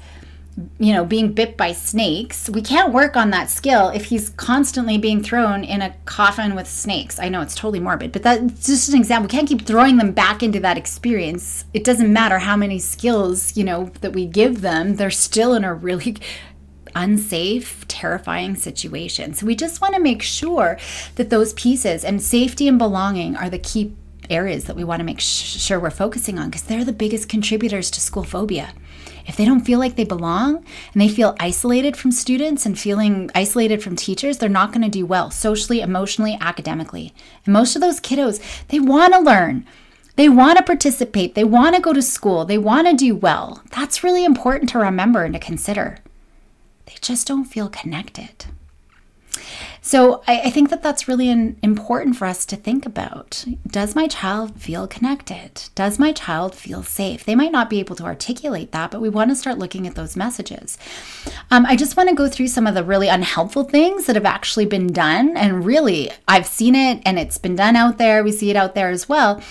you 0.79 0.93
know, 0.93 1.05
being 1.05 1.33
bit 1.33 1.57
by 1.57 1.73
snakes, 1.73 2.49
we 2.49 2.63
can't 2.63 2.93
work 2.93 3.17
on 3.17 3.31
that 3.31 3.51
skill 3.51 3.89
if 3.89 4.07
he's 4.07 4.31
constantly 4.31 4.99
being 4.99 5.23
thrown 5.23 5.65
in 5.65 5.83
a 5.83 5.95
coffin 6.05 6.55
with 6.55 6.69
snakes. 6.69 7.19
I 7.19 7.29
know 7.29 7.41
it's 7.41 7.55
totally 7.55 7.81
morbid, 7.81 8.13
but 8.13 8.23
that's 8.23 8.67
just 8.67 8.89
an 8.89 8.97
example. 8.97 9.27
We 9.27 9.31
can't 9.31 9.49
keep 9.49 9.67
throwing 9.67 9.97
them 9.97 10.13
back 10.13 10.43
into 10.43 10.61
that 10.61 10.79
experience. 10.79 11.65
It 11.73 11.85
doesn't 11.85 12.13
matter 12.13 12.39
how 12.39 12.57
many 12.57 12.79
skills, 12.79 13.57
you 13.57 13.65
know, 13.65 13.91
that 14.01 14.13
we 14.13 14.27
give 14.27 14.61
them, 14.61 14.97
they're 14.97 15.11
still 15.11 15.55
in 15.55 15.65
a 15.65 15.75
really 15.75 16.17
unsafe, 16.95 17.87
terrifying 17.89 18.57
situation. 18.57 19.33
So 19.35 19.47
we 19.47 19.55
just 19.55 19.81
want 19.81 19.95
to 19.95 20.01
make 20.01 20.23
sure 20.23 20.79
that 21.15 21.31
those 21.31 21.53
pieces 21.55 22.05
and 22.05 22.21
safety 22.21 22.67
and 22.69 22.79
belonging 22.79 23.37
are 23.37 23.49
the 23.49 23.59
key 23.59 23.95
areas 24.31 24.65
that 24.65 24.77
we 24.77 24.85
want 24.85 25.01
to 25.01 25.05
make 25.05 25.21
sure 25.21 25.79
we're 25.81 25.91
focusing 25.91 26.39
on 26.39 26.49
because 26.49 26.63
they're 26.63 26.85
the 26.85 26.93
biggest 26.93 27.29
contributors 27.29 27.91
to 27.91 28.01
school 28.01 28.25
phobia. 28.25 28.73
If 29.27 29.37
they 29.37 29.45
don't 29.45 29.61
feel 29.61 29.79
like 29.79 29.97
they 29.97 30.05
belong 30.05 30.65
and 30.93 31.01
they 31.01 31.09
feel 31.09 31.37
isolated 31.39 31.97
from 31.97 32.11
students 32.11 32.67
and 32.67 32.79
feeling 32.79 33.31
isolated 33.35 33.83
from 33.83 33.97
teachers, 33.97 34.39
they're 34.39 34.49
not 34.49 34.73
going 34.73 34.83
to 34.83 34.89
do 34.89 35.07
well 35.07 35.31
socially, 35.31 35.81
emotionally, 35.81 36.37
academically. 36.41 37.15
And 37.45 37.53
most 37.53 37.77
of 37.77 37.83
those 37.83 38.01
kiddos, 38.01 38.41
they 38.69 38.81
want 38.81 39.15
to 39.15 39.21
learn. 39.21 39.67
They 40.17 40.29
want 40.29 40.59
to 40.59 40.65
participate. 40.65 41.35
They 41.35 41.45
want 41.45 41.77
to 41.77 41.83
go 41.83 41.93
to 41.93 42.03
school. 42.03 42.45
They 42.45 42.59
want 42.59 42.89
to 42.89 42.95
do 42.95 43.15
well. 43.15 43.63
That's 43.71 44.03
really 44.03 44.25
important 44.25 44.71
to 44.71 44.79
remember 44.79 45.25
and 45.25 45.35
to 45.35 45.41
consider. 45.41 45.99
They 46.87 46.95
just 47.01 47.27
don't 47.27 47.45
feel 47.45 47.69
connected. 47.69 48.47
So 49.83 50.23
I, 50.27 50.43
I, 50.43 50.51
think 50.51 50.69
that 50.71 50.83
that's 50.83 51.09
really 51.09 51.31
an, 51.31 51.59
important 51.63 52.17
for 52.17 52.27
us 52.27 52.45
to 52.47 52.57
think 52.57 52.85
about. 52.85 53.45
Does 53.67 53.95
my 53.95 54.09
child 54.09 54.61
feel 54.61 54.87
connected? 54.87 55.63
Does 55.75 55.99
my 55.99 56.13
child 56.13 56.55
feel 56.55 56.83
safe? 56.83 57.25
They 57.25 57.35
might 57.35 57.53
not 57.53 57.71
be 57.71 57.81
able 57.81 57.97
to 57.97 58.05
articulate 58.05 58.73
that, 58.73 58.91
but 58.91 59.01
we 59.01 59.09
want 59.09 59.31
to 59.31 59.37
start 59.37 59.59
looking 59.59 59.87
at 59.87 59.95
those 59.95 60.17
messages. 60.17 60.77
Um, 61.51 61.65
I 61.65 61.77
just 61.77 61.97
want 61.97 62.11
to 62.11 62.15
go 62.15 62.29
through 62.29 62.49
some 62.49 62.67
of 62.67 62.75
the 62.75 62.85
really 62.85 63.09
unhelpful 63.09 63.65
things 63.65 64.07
that 64.07 64.17
have 64.17 64.27
actually 64.27 64.67
been 64.67 64.93
done. 64.93 65.37
And 65.37 65.65
really, 65.65 66.11
I've 66.29 66.47
seen 66.47 66.75
it 66.75 67.01
and 67.07 67.19
it's 67.19 67.39
been 67.39 67.57
done 67.57 67.75
out 67.75 67.97
there. 67.97 68.23
We 68.23 68.33
see 68.33 68.51
it 68.51 68.57
out 68.57 68.75
there 68.75 68.91
as 68.91 69.09
well. 69.09 69.43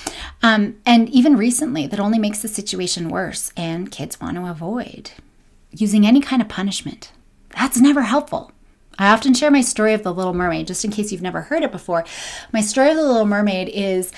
Um, 0.43 0.77
and 0.85 1.09
even 1.09 1.37
recently, 1.37 1.87
that 1.87 1.99
only 1.99 2.19
makes 2.19 2.41
the 2.41 2.47
situation 2.47 3.09
worse. 3.09 3.51
And 3.57 3.91
kids 3.91 4.21
want 4.21 4.37
to 4.37 4.45
avoid 4.45 5.11
using 5.71 6.05
any 6.05 6.21
kind 6.21 6.41
of 6.41 6.47
punishment. 6.47 7.11
That's 7.55 7.79
never 7.79 8.03
helpful. 8.03 8.51
I 8.99 9.09
often 9.12 9.33
share 9.33 9.49
my 9.49 9.62
story 9.62 9.93
of 9.93 10.03
the 10.03 10.13
Little 10.13 10.33
Mermaid, 10.33 10.67
just 10.67 10.85
in 10.85 10.91
case 10.91 11.12
you've 11.12 11.21
never 11.21 11.41
heard 11.41 11.63
it 11.63 11.71
before. 11.71 12.05
My 12.51 12.62
story 12.62 12.89
of 12.89 12.97
the 12.97 13.03
Little 13.03 13.25
Mermaid 13.25 13.69
is, 13.69 14.12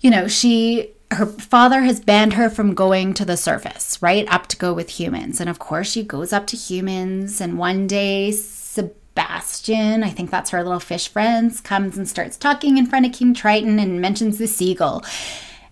you 0.00 0.10
know, 0.10 0.28
she 0.28 0.90
her 1.12 1.26
father 1.26 1.82
has 1.82 2.00
banned 2.00 2.34
her 2.34 2.48
from 2.48 2.74
going 2.74 3.14
to 3.14 3.24
the 3.24 3.36
surface, 3.36 4.00
right? 4.00 4.26
Up 4.32 4.46
to 4.48 4.56
go 4.56 4.72
with 4.72 4.90
humans. 4.90 5.40
And 5.40 5.50
of 5.50 5.58
course, 5.58 5.90
she 5.90 6.02
goes 6.02 6.32
up 6.32 6.46
to 6.48 6.56
humans. 6.56 7.40
And 7.40 7.58
one 7.58 7.86
day, 7.86 8.30
Sebastian, 8.32 10.02
I 10.02 10.10
think 10.10 10.30
that's 10.30 10.50
her 10.50 10.62
little 10.62 10.80
fish 10.80 11.08
friends, 11.08 11.60
comes 11.60 11.98
and 11.98 12.08
starts 12.08 12.36
talking 12.36 12.78
in 12.78 12.86
front 12.86 13.06
of 13.06 13.12
King 13.12 13.34
Triton 13.34 13.78
and 13.78 14.00
mentions 14.00 14.38
the 14.38 14.46
seagull. 14.46 15.04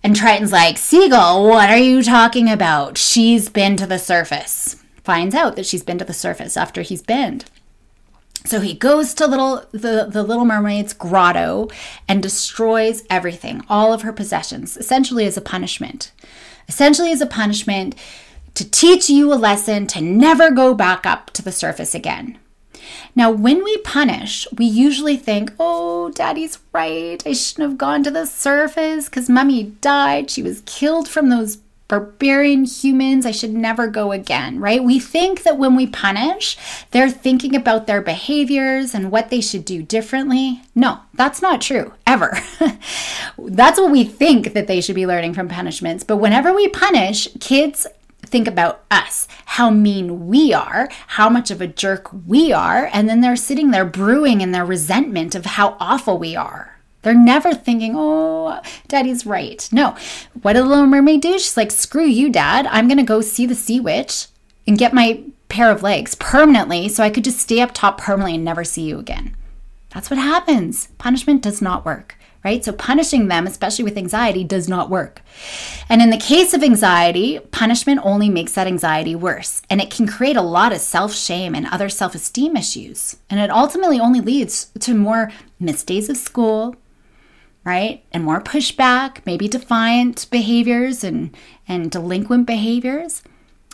And 0.03 0.17
Triton's 0.17 0.53
like, 0.53 0.79
Seagull, 0.79 1.47
what 1.47 1.69
are 1.71 1.77
you 1.79 2.03
talking 2.03 2.51
about? 2.51 2.97
She's 2.97 3.49
been 3.49 3.77
to 3.77 3.87
the 3.87 3.99
surface. 3.99 4.83
Finds 5.05 5.35
out 5.35 5.57
that 5.57 5.67
she's 5.67 5.83
been 5.83 5.99
to 5.99 6.05
the 6.05 6.15
surface 6.15 6.57
after 6.57 6.83
he's 6.83 7.03
been. 7.03 7.43
So 8.45 8.61
he 8.61 8.75
goes 8.75 9.15
to 9.15 9.27
little 9.27 9.65
the, 9.73 10.07
the 10.09 10.23
little 10.23 10.45
mermaid's 10.45 10.93
grotto 10.93 11.69
and 12.09 12.23
destroys 12.23 13.05
everything, 13.11 13.63
all 13.69 13.93
of 13.93 14.03
her 14.03 14.13
possessions, 14.13 14.77
essentially 14.77 15.27
as 15.27 15.37
a 15.37 15.43
punishment. 15.43 16.13
Essentially 16.69 17.13
as 17.13 17.21
a 17.21 17.27
punishment 17.27 17.95
to 18.55 18.69
teach 18.69 19.09
you 19.09 19.33
a 19.33 19.35
lesson 19.35 19.87
to 19.89 20.01
never 20.01 20.51
go 20.51 20.75
back 20.75 21.07
up 21.07 21.31
to 21.31 21.43
the 21.43 21.53
surface 21.53 21.95
again. 21.95 22.39
Now, 23.15 23.31
when 23.31 23.63
we 23.63 23.77
punish, 23.79 24.47
we 24.57 24.65
usually 24.65 25.17
think, 25.17 25.53
oh, 25.59 26.11
daddy's 26.11 26.59
right. 26.73 27.23
I 27.27 27.33
shouldn't 27.33 27.69
have 27.69 27.79
gone 27.79 28.03
to 28.05 28.11
the 28.11 28.27
surface 28.27 29.09
because 29.09 29.29
mommy 29.29 29.65
died. 29.81 30.31
She 30.31 30.43
was 30.43 30.63
killed 30.67 31.09
from 31.09 31.29
those 31.29 31.59
barbarian 31.91 32.65
humans. 32.65 33.27
I 33.27 33.33
should 33.33 33.53
never 33.53 33.89
go 33.89 34.13
again, 34.13 34.61
right? 34.61 34.83
We 34.83 35.01
think 35.01 35.43
that 35.43 35.59
when 35.59 35.75
we 35.75 35.89
punish, 35.89 36.57
they're 36.93 37.11
thinking 37.11 37.57
about 37.57 37.89
their 37.89 38.01
behaviors 38.01 38.95
and 38.95 39.11
what 39.11 39.29
they 39.29 39.41
should 39.41 39.65
do 39.65 39.83
differently. 39.83 40.63
No, 40.75 41.01
that's 41.15 41.43
not 41.43 41.61
true, 41.61 41.93
ever. 42.07 42.39
that's 43.39 43.81
what 43.81 43.91
we 43.91 44.05
think 44.05 44.53
that 44.55 44.69
they 44.69 44.81
should 44.81 44.95
be 44.95 45.07
learning 45.07 45.35
from 45.35 45.49
punishments. 45.49 46.05
But 46.05 46.19
whenever 46.19 46.55
we 46.55 46.69
punish, 46.69 47.27
kids 47.41 47.89
think 48.23 48.47
about 48.47 48.85
us, 48.91 49.27
how 49.45 49.71
mean 49.71 50.29
we 50.29 50.55
are, 50.55 50.89
how 51.09 51.29
much 51.29 51.51
of 51.51 51.61
a 51.61 51.67
jerk 51.67 52.09
we 52.27 52.53
are, 52.53 52.89
and 52.93 53.09
then 53.09 53.21
they're 53.21 53.35
sitting 53.35 53.73
there 53.73 53.85
brewing 53.85 54.41
in 54.41 54.53
their 54.53 54.65
resentment 54.65 55.35
of 55.35 55.45
how 55.45 55.77
awful 55.81 56.19
we 56.19 56.37
are. 56.37 56.70
They're 57.03 57.15
never 57.15 57.55
thinking, 57.55 57.95
oh, 57.97 58.61
daddy's 58.89 59.25
right. 59.25 59.69
No. 59.73 59.97
What 60.43 60.53
did 60.53 60.65
the 60.65 60.69
little 60.69 60.87
mermaid 60.87 61.23
do? 61.23 61.33
She's 61.33 61.57
like, 61.57 61.71
screw 61.71 62.05
you, 62.05 62.31
dad. 62.31 62.67
I'm 62.67 62.89
going 62.89 62.99
to 62.99 63.05
go 63.05 63.21
see 63.21 63.47
the 63.47 63.55
sea 63.55 63.81
witch 63.81 64.27
and 64.67 64.79
get 64.79 64.93
my 64.93 65.23
pair 65.49 65.71
of 65.71 65.83
legs 65.83 66.15
permanently 66.15 66.89
so 66.89 67.03
I 67.03 67.11
could 67.11 67.25
just 67.25 67.41
stay 67.41 67.61
up 67.61 67.73
top 67.73 67.99
permanently 67.99 68.35
and 68.35 68.45
never 68.45 68.65
see 68.65 68.83
you 68.83 68.99
again. 68.99 69.37
That's 69.95 70.11
what 70.11 70.19
happens. 70.19 70.89
Punishment 70.99 71.43
does 71.43 71.61
not 71.61 71.85
work 71.85 72.17
right? 72.45 72.65
So 72.65 72.73
punishing 72.73 73.29
them, 73.29 73.47
especially 73.47 73.85
with 73.85 73.99
anxiety, 73.99 74.45
does 74.45 74.69
not 74.69 74.91
work. 74.91 75.23
And 75.89 76.01
in 76.01 76.11
the 76.11 76.17
case 76.17 76.55
of 76.55 76.63
anxiety, 76.63 77.39
punishment 77.51 78.01
only 78.03 78.29
makes 78.29 78.53
that 78.53 78.67
anxiety 78.67 79.15
worse. 79.15 79.63
And 79.69 79.81
it 79.81 79.91
can 79.91 80.07
create 80.07 80.37
a 80.37 80.43
lot 80.43 80.73
of 80.73 80.79
self 80.79 81.15
shame 81.15 81.55
and 81.55 81.67
other 81.67 81.89
self 81.89 82.15
esteem 82.15 82.57
issues. 82.57 83.17
And 83.29 83.41
it 83.41 83.51
ultimately 83.51 84.01
only 84.01 84.21
leads 84.21 84.71
to 84.81 84.95
more 84.95 85.31
missed 85.59 85.87
days 85.87 86.09
of 86.09 86.17
school, 86.17 86.77
right? 87.65 88.05
And 88.13 88.25
more 88.25 88.41
pushback, 88.41 89.19
maybe 89.27 89.49
defiant 89.49 90.27
behaviors 90.31 91.05
and, 91.05 91.37
and 91.69 91.91
delinquent 91.91 92.47
behaviors. 92.47 93.23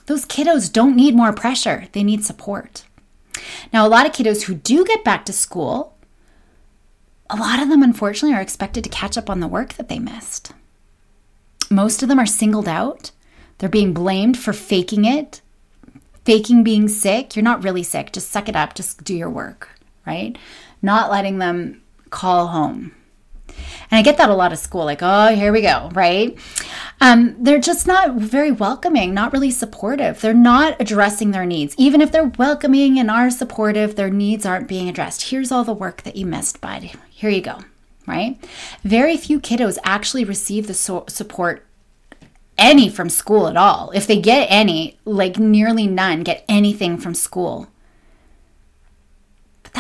Those 0.07 0.25
kiddos 0.25 0.73
don't 0.73 0.97
need 0.97 1.15
more 1.15 1.33
pressure, 1.33 1.89
they 1.93 2.03
need 2.03 2.25
support. 2.25 2.85
Now, 3.73 3.87
a 3.87 3.91
lot 3.91 4.07
of 4.07 4.13
kiddos 4.13 4.45
who 4.45 4.55
do 4.55 4.85
get 4.85 5.05
back 5.05 5.25
to 5.27 5.33
school 5.33 5.97
a 7.29 7.37
lot 7.37 7.61
of 7.61 7.69
them, 7.69 7.83
unfortunately, 7.83 8.37
are 8.37 8.43
expected 8.43 8.85
to 8.85 8.91
catch 8.91 9.19
up 9.19 9.29
on 9.29 9.41
the 9.41 9.49
work 9.49 9.75
that 9.75 9.89
they 9.89 9.99
missed. 9.99 10.53
Most 11.71 12.03
of 12.03 12.09
them 12.09 12.19
are 12.19 12.27
singled 12.27 12.69
out. 12.69 13.11
They're 13.59 13.69
being 13.69 13.93
blamed 13.93 14.39
for 14.39 14.53
faking 14.53 15.05
it, 15.05 15.41
faking 16.25 16.63
being 16.63 16.89
sick. 16.89 17.35
You're 17.35 17.43
not 17.43 17.65
really 17.65 17.83
sick. 17.83 18.13
Just 18.13 18.31
suck 18.31 18.49
it 18.49 18.55
up. 18.55 18.75
Just 18.75 19.03
do 19.03 19.15
your 19.15 19.31
work, 19.31 19.71
right? 20.07 20.39
Not 20.83 21.11
letting 21.11 21.39
them 21.39 21.83
call 22.11 22.49
home. 22.49 22.95
And 23.91 23.99
I 23.99 24.03
get 24.03 24.17
that 24.19 24.31
a 24.31 24.35
lot 24.35 24.53
of 24.53 24.59
school, 24.59 24.85
like, 24.85 25.03
oh, 25.03 25.35
here 25.35 25.53
we 25.53 25.63
go, 25.63 25.91
right? 25.95 26.37
Um, 27.01 27.37
they're 27.39 27.61
just 27.61 27.87
not 27.87 28.15
very 28.15 28.51
welcoming, 28.51 29.15
not 29.15 29.33
really 29.33 29.51
supportive. 29.51 30.21
They're 30.21 30.35
not 30.35 30.81
addressing 30.81 31.31
their 31.31 31.47
needs. 31.47 31.75
Even 31.79 32.01
if 32.01 32.11
they're 32.11 32.33
welcoming 32.39 32.99
and 32.99 33.11
are 33.11 33.31
supportive, 33.31 33.97
their 33.97 34.11
needs 34.11 34.47
aren't 34.47 34.69
being 34.69 34.89
addressed. 34.89 35.31
Here's 35.31 35.53
all 35.53 35.65
the 35.65 35.73
work 35.73 36.03
that 36.03 36.17
you 36.17 36.27
missed, 36.27 36.61
bud. 36.61 36.91
Here 37.11 37.31
you 37.31 37.43
go, 37.43 37.61
right? 38.07 38.39
Very 38.83 39.17
few 39.17 39.41
kiddos 39.41 39.79
actually 39.85 40.25
receive 40.25 40.67
the 40.67 40.75
so- 40.75 41.05
support 41.09 41.67
any 42.59 42.89
from 42.89 43.11
school 43.11 43.49
at 43.49 43.57
all. 43.57 43.91
If 43.95 44.07
they 44.07 44.21
get 44.21 44.47
any, 44.51 44.99
like 45.05 45.39
nearly 45.39 45.87
none 45.87 46.23
get 46.23 46.45
anything 46.49 46.97
from 46.99 47.15
school. 47.15 47.69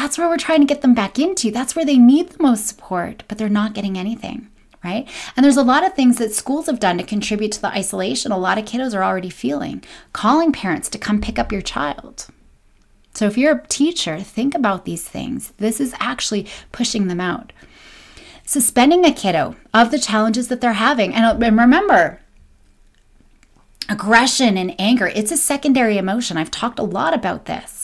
That's 0.07 0.19
where 0.19 0.29
we're 0.29 0.37
trying 0.37 0.61
to 0.61 0.73
get 0.73 0.83
them 0.83 0.95
back 0.95 1.19
into. 1.19 1.51
That's 1.51 1.75
where 1.75 1.85
they 1.85 1.99
need 1.99 2.29
the 2.29 2.40
most 2.40 2.69
support, 2.69 3.25
but 3.27 3.38
they're 3.38 3.49
not 3.49 3.75
getting 3.75 3.99
anything 3.99 4.47
right? 4.85 5.09
And 5.37 5.42
there's 5.42 5.57
a 5.57 5.64
lot 5.64 5.85
of 5.85 5.95
things 5.95 6.19
that 6.19 6.33
schools 6.33 6.66
have 6.66 6.79
done 6.79 6.97
to 6.99 7.03
contribute 7.03 7.51
to 7.53 7.61
the 7.61 7.73
isolation 7.73 8.31
a 8.31 8.38
lot 8.38 8.57
of 8.57 8.66
kiddos 8.66 8.95
are 8.95 9.03
already 9.03 9.31
feeling. 9.31 9.83
Calling 10.12 10.53
parents 10.53 10.88
to 10.90 10.99
come 10.99 11.21
pick 11.21 11.40
up 11.40 11.51
your 11.51 11.61
child. 11.61 12.29
So 13.14 13.27
if 13.27 13.37
you're 13.37 13.57
a 13.57 13.66
teacher, 13.66 14.21
think 14.21 14.55
about 14.55 14.85
these 14.85 15.03
things. 15.03 15.53
This 15.57 15.81
is 15.81 15.92
actually 15.99 16.47
pushing 16.71 17.09
them 17.09 17.21
out. 17.21 17.53
Suspending 18.45 19.05
a 19.05 19.12
kiddo 19.12 19.57
of 19.75 19.90
the 19.90 19.99
challenges 19.99 20.47
that 20.47 20.61
they're 20.61 20.75
having. 20.75 21.12
And 21.16 21.42
uh, 21.42 21.51
remember, 21.51 22.21
aggression 23.88 24.57
and 24.57 24.81
anger, 24.81 25.09
it's 25.09 25.33
a 25.33 25.37
secondary 25.37 25.99
emotion. 25.99 26.37
I've 26.37 26.53
talked 26.53 26.79
a 26.79 26.85
lot 26.85 27.12
about 27.12 27.47
this. 27.47 27.76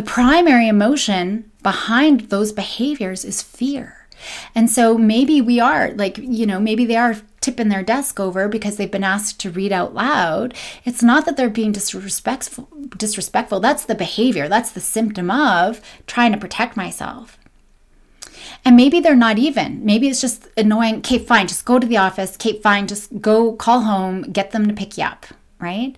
The 0.00 0.06
primary 0.06 0.66
emotion 0.66 1.50
behind 1.62 2.30
those 2.30 2.52
behaviors 2.52 3.22
is 3.22 3.42
fear. 3.42 4.08
And 4.54 4.70
so 4.70 4.96
maybe 4.96 5.42
we 5.42 5.60
are 5.60 5.90
like, 5.90 6.16
you 6.16 6.46
know, 6.46 6.58
maybe 6.58 6.86
they 6.86 6.96
are 6.96 7.16
tipping 7.42 7.68
their 7.68 7.82
desk 7.82 8.18
over 8.18 8.48
because 8.48 8.78
they've 8.78 8.90
been 8.90 9.04
asked 9.04 9.38
to 9.40 9.50
read 9.50 9.72
out 9.72 9.92
loud. 9.92 10.54
It's 10.86 11.02
not 11.02 11.26
that 11.26 11.36
they're 11.36 11.50
being 11.50 11.72
disrespectful 11.72 12.70
disrespectful. 12.96 13.60
That's 13.60 13.84
the 13.84 13.94
behavior. 13.94 14.48
That's 14.48 14.72
the 14.72 14.80
symptom 14.80 15.30
of 15.30 15.82
trying 16.06 16.32
to 16.32 16.38
protect 16.38 16.78
myself. 16.78 17.36
And 18.64 18.76
maybe 18.76 19.00
they're 19.00 19.14
not 19.14 19.38
even. 19.38 19.84
Maybe 19.84 20.08
it's 20.08 20.22
just 20.22 20.48
annoying. 20.56 21.02
Kate, 21.02 21.26
fine, 21.26 21.46
just 21.46 21.66
go 21.66 21.78
to 21.78 21.86
the 21.86 21.98
office. 21.98 22.38
Kate, 22.38 22.62
fine, 22.62 22.86
just 22.86 23.20
go 23.20 23.52
call 23.52 23.82
home, 23.82 24.22
get 24.22 24.52
them 24.52 24.66
to 24.66 24.72
pick 24.72 24.96
you 24.96 25.04
up, 25.04 25.26
right? 25.60 25.96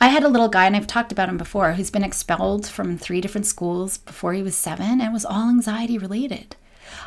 I 0.00 0.08
had 0.08 0.24
a 0.24 0.28
little 0.28 0.48
guy, 0.48 0.66
and 0.66 0.76
I've 0.76 0.86
talked 0.86 1.12
about 1.12 1.28
him 1.28 1.38
before, 1.38 1.72
who's 1.72 1.90
been 1.90 2.04
expelled 2.04 2.66
from 2.66 2.98
three 2.98 3.20
different 3.20 3.46
schools 3.46 3.98
before 3.98 4.32
he 4.32 4.42
was 4.42 4.54
seven, 4.54 5.00
and 5.00 5.02
it 5.02 5.12
was 5.12 5.24
all 5.24 5.48
anxiety 5.48 5.98
related 5.98 6.56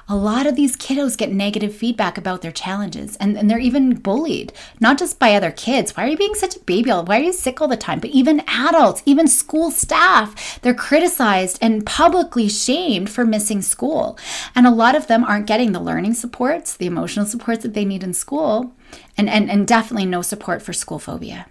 a 0.07 0.15
lot 0.15 0.45
of 0.45 0.55
these 0.55 0.77
kiddos 0.77 1.17
get 1.17 1.31
negative 1.31 1.75
feedback 1.75 2.17
about 2.17 2.41
their 2.41 2.51
challenges 2.51 3.15
and, 3.17 3.37
and 3.37 3.49
they're 3.49 3.59
even 3.59 3.95
bullied, 3.95 4.53
not 4.79 4.97
just 4.97 5.19
by 5.19 5.33
other 5.33 5.51
kids. 5.51 5.95
Why 5.95 6.05
are 6.05 6.09
you 6.09 6.17
being 6.17 6.35
such 6.35 6.55
a 6.55 6.59
baby? 6.59 6.91
Why 6.91 7.19
are 7.19 7.23
you 7.23 7.33
sick 7.33 7.61
all 7.61 7.67
the 7.67 7.77
time? 7.77 7.99
But 7.99 8.11
even 8.11 8.43
adults, 8.47 9.01
even 9.05 9.27
school 9.27 9.71
staff, 9.71 10.61
they're 10.61 10.73
criticized 10.73 11.57
and 11.61 11.85
publicly 11.85 12.47
shamed 12.49 13.09
for 13.09 13.25
missing 13.25 13.61
school. 13.61 14.17
And 14.53 14.67
a 14.67 14.71
lot 14.71 14.95
of 14.95 15.07
them 15.07 15.23
aren't 15.23 15.47
getting 15.47 15.71
the 15.71 15.79
learning 15.79 16.13
supports, 16.13 16.75
the 16.77 16.85
emotional 16.85 17.25
supports 17.25 17.63
that 17.63 17.73
they 17.73 17.85
need 17.85 18.03
in 18.03 18.13
school, 18.13 18.73
and, 19.17 19.29
and, 19.29 19.49
and 19.49 19.67
definitely 19.67 20.05
no 20.05 20.21
support 20.21 20.61
for 20.61 20.73
school 20.73 20.99
phobia. 20.99 21.47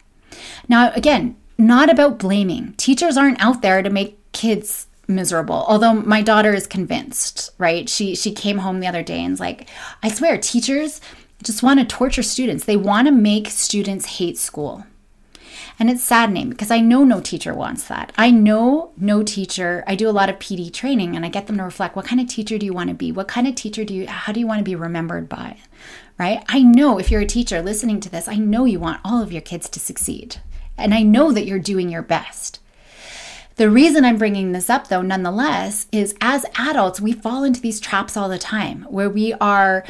Now, 0.68 0.92
again, 0.94 1.36
not 1.56 1.90
about 1.90 2.18
blaming. 2.18 2.74
Teachers 2.76 3.16
aren't 3.16 3.40
out 3.40 3.62
there 3.62 3.82
to 3.82 3.90
make 3.90 4.18
kids 4.32 4.86
miserable 5.08 5.64
although 5.68 5.94
my 5.94 6.22
daughter 6.22 6.54
is 6.54 6.66
convinced 6.66 7.50
right? 7.58 7.88
She 7.88 8.14
she 8.14 8.32
came 8.32 8.58
home 8.58 8.80
the 8.80 8.86
other 8.86 9.02
day 9.02 9.20
and's 9.20 9.40
like 9.40 9.68
i 10.02 10.08
swear 10.08 10.38
teachers 10.38 11.00
just 11.42 11.62
want 11.62 11.78
to 11.78 11.84
torture 11.84 12.22
students. 12.22 12.64
They 12.64 12.76
want 12.76 13.06
to 13.06 13.12
make 13.12 13.48
students 13.48 14.06
hate 14.18 14.38
school. 14.38 14.86
And 15.78 15.90
it's 15.90 16.02
saddening 16.02 16.50
because 16.50 16.70
i 16.70 16.80
know 16.80 17.04
no 17.04 17.20
teacher 17.20 17.52
wants 17.52 17.84
that. 17.88 18.12
I 18.16 18.30
know 18.30 18.92
no 18.96 19.22
teacher 19.22 19.84
i 19.86 19.94
do 19.94 20.08
a 20.08 20.12
lot 20.18 20.30
of 20.30 20.38
pd 20.38 20.72
training 20.72 21.16
and 21.16 21.26
i 21.26 21.28
get 21.28 21.46
them 21.46 21.58
to 21.58 21.64
reflect 21.64 21.96
what 21.96 22.06
kind 22.06 22.20
of 22.20 22.28
teacher 22.28 22.58
do 22.58 22.66
you 22.66 22.72
want 22.72 22.88
to 22.88 22.94
be? 22.94 23.12
What 23.12 23.28
kind 23.28 23.46
of 23.46 23.54
teacher 23.54 23.84
do 23.84 23.92
you 23.92 24.06
how 24.06 24.32
do 24.32 24.40
you 24.40 24.46
want 24.46 24.60
to 24.60 24.64
be 24.64 24.76
remembered 24.76 25.28
by 25.28 25.58
right 26.18 26.44
i 26.48 26.60
know 26.60 26.98
if 26.98 27.10
you're 27.10 27.20
a 27.20 27.26
teacher 27.26 27.62
listening 27.62 28.00
to 28.00 28.10
this 28.10 28.28
i 28.28 28.36
know 28.36 28.64
you 28.64 28.78
want 28.78 29.00
all 29.04 29.22
of 29.22 29.32
your 29.32 29.42
kids 29.42 29.68
to 29.68 29.80
succeed 29.80 30.36
and 30.76 30.94
i 30.94 31.02
know 31.02 31.32
that 31.32 31.46
you're 31.46 31.58
doing 31.58 31.88
your 31.88 32.02
best 32.02 32.60
the 33.56 33.70
reason 33.70 34.04
I'm 34.04 34.18
bringing 34.18 34.50
this 34.50 34.68
up, 34.68 34.88
though, 34.88 35.02
nonetheless, 35.02 35.86
is 35.92 36.16
as 36.20 36.44
adults, 36.58 37.00
we 37.00 37.12
fall 37.12 37.44
into 37.44 37.60
these 37.60 37.78
traps 37.78 38.16
all 38.16 38.28
the 38.28 38.38
time 38.38 38.82
where 38.90 39.08
we 39.08 39.32
are 39.34 39.84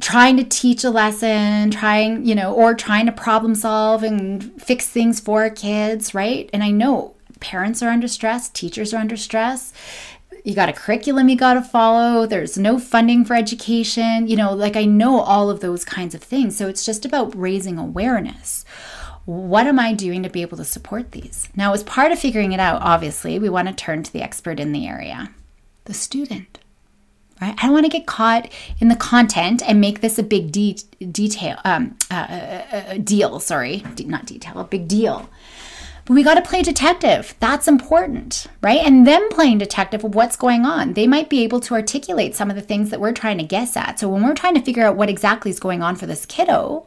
trying 0.00 0.36
to 0.36 0.44
teach 0.44 0.84
a 0.84 0.90
lesson, 0.90 1.70
trying, 1.70 2.26
you 2.26 2.34
know, 2.34 2.52
or 2.52 2.74
trying 2.74 3.06
to 3.06 3.12
problem 3.12 3.54
solve 3.54 4.02
and 4.02 4.60
fix 4.60 4.86
things 4.86 5.20
for 5.20 5.42
our 5.42 5.50
kids, 5.50 6.14
right? 6.14 6.50
And 6.52 6.62
I 6.62 6.70
know 6.70 7.14
parents 7.40 7.82
are 7.82 7.88
under 7.88 8.08
stress, 8.08 8.48
teachers 8.48 8.92
are 8.92 8.98
under 8.98 9.16
stress. 9.16 9.72
You 10.44 10.54
got 10.54 10.68
a 10.68 10.72
curriculum 10.72 11.28
you 11.28 11.36
got 11.36 11.54
to 11.54 11.62
follow. 11.62 12.26
There's 12.26 12.56
no 12.56 12.78
funding 12.78 13.24
for 13.24 13.34
education. 13.34 14.26
You 14.26 14.36
know, 14.36 14.54
like 14.54 14.76
I 14.76 14.84
know 14.84 15.20
all 15.20 15.50
of 15.50 15.60
those 15.60 15.84
kinds 15.84 16.14
of 16.14 16.22
things. 16.22 16.56
So 16.56 16.68
it's 16.68 16.84
just 16.84 17.04
about 17.04 17.36
raising 17.36 17.78
awareness 17.78 18.64
what 19.30 19.66
am 19.66 19.78
I 19.78 19.92
doing 19.92 20.22
to 20.22 20.30
be 20.30 20.42
able 20.42 20.56
to 20.56 20.64
support 20.64 21.12
these? 21.12 21.48
Now, 21.54 21.72
as 21.72 21.84
part 21.84 22.10
of 22.10 22.18
figuring 22.18 22.52
it 22.52 22.60
out, 22.60 22.82
obviously, 22.82 23.38
we 23.38 23.48
want 23.48 23.68
to 23.68 23.74
turn 23.74 24.02
to 24.02 24.12
the 24.12 24.22
expert 24.22 24.58
in 24.58 24.72
the 24.72 24.86
area, 24.88 25.30
the 25.84 25.94
student. 25.94 26.58
right? 27.40 27.54
I 27.58 27.66
don't 27.66 27.72
want 27.72 27.86
to 27.86 27.90
get 27.90 28.06
caught 28.06 28.50
in 28.80 28.88
the 28.88 28.96
content 28.96 29.62
and 29.66 29.80
make 29.80 30.00
this 30.00 30.18
a 30.18 30.22
big 30.22 30.50
de- 30.50 30.78
detail, 31.12 31.58
um, 31.64 31.96
uh, 32.10 32.14
uh, 32.14 32.76
uh, 32.76 32.94
deal. 32.98 33.38
Sorry, 33.40 33.84
not 34.00 34.26
detail, 34.26 34.58
a 34.58 34.64
big 34.64 34.88
deal. 34.88 35.28
But 36.04 36.14
we 36.14 36.22
got 36.22 36.34
to 36.34 36.42
play 36.42 36.62
detective. 36.62 37.34
That's 37.40 37.68
important, 37.68 38.46
right? 38.62 38.80
And 38.80 39.06
them 39.06 39.28
playing 39.30 39.58
detective 39.58 40.04
of 40.04 40.14
what's 40.14 40.36
going 40.36 40.64
on. 40.64 40.94
They 40.94 41.06
might 41.06 41.28
be 41.28 41.44
able 41.44 41.60
to 41.60 41.74
articulate 41.74 42.34
some 42.34 42.50
of 42.50 42.56
the 42.56 42.62
things 42.62 42.90
that 42.90 43.00
we're 43.00 43.12
trying 43.12 43.38
to 43.38 43.44
guess 43.44 43.76
at. 43.76 44.00
So 44.00 44.08
when 44.08 44.24
we're 44.24 44.34
trying 44.34 44.54
to 44.54 44.62
figure 44.62 44.84
out 44.84 44.96
what 44.96 45.10
exactly 45.10 45.50
is 45.50 45.60
going 45.60 45.82
on 45.82 45.96
for 45.96 46.06
this 46.06 46.26
kiddo, 46.26 46.86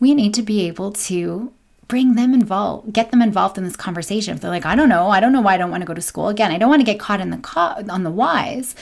we 0.00 0.14
need 0.14 0.34
to 0.34 0.42
be 0.42 0.66
able 0.66 0.92
to 0.92 1.52
bring 1.88 2.14
them 2.14 2.34
involved, 2.34 2.92
get 2.92 3.10
them 3.10 3.22
involved 3.22 3.56
in 3.56 3.64
this 3.64 3.76
conversation. 3.76 4.34
If 4.34 4.40
they're 4.40 4.50
like, 4.50 4.66
I 4.66 4.74
don't 4.74 4.88
know, 4.88 5.08
I 5.08 5.20
don't 5.20 5.32
know 5.32 5.40
why 5.40 5.54
I 5.54 5.56
don't 5.56 5.70
want 5.70 5.82
to 5.82 5.86
go 5.86 5.94
to 5.94 6.02
school. 6.02 6.28
Again, 6.28 6.50
I 6.50 6.58
don't 6.58 6.68
want 6.68 6.80
to 6.80 6.86
get 6.86 6.98
caught 6.98 7.20
in 7.20 7.30
the 7.30 7.38
co- 7.38 7.84
on 7.88 8.02
the 8.02 8.10
whys. 8.10 8.74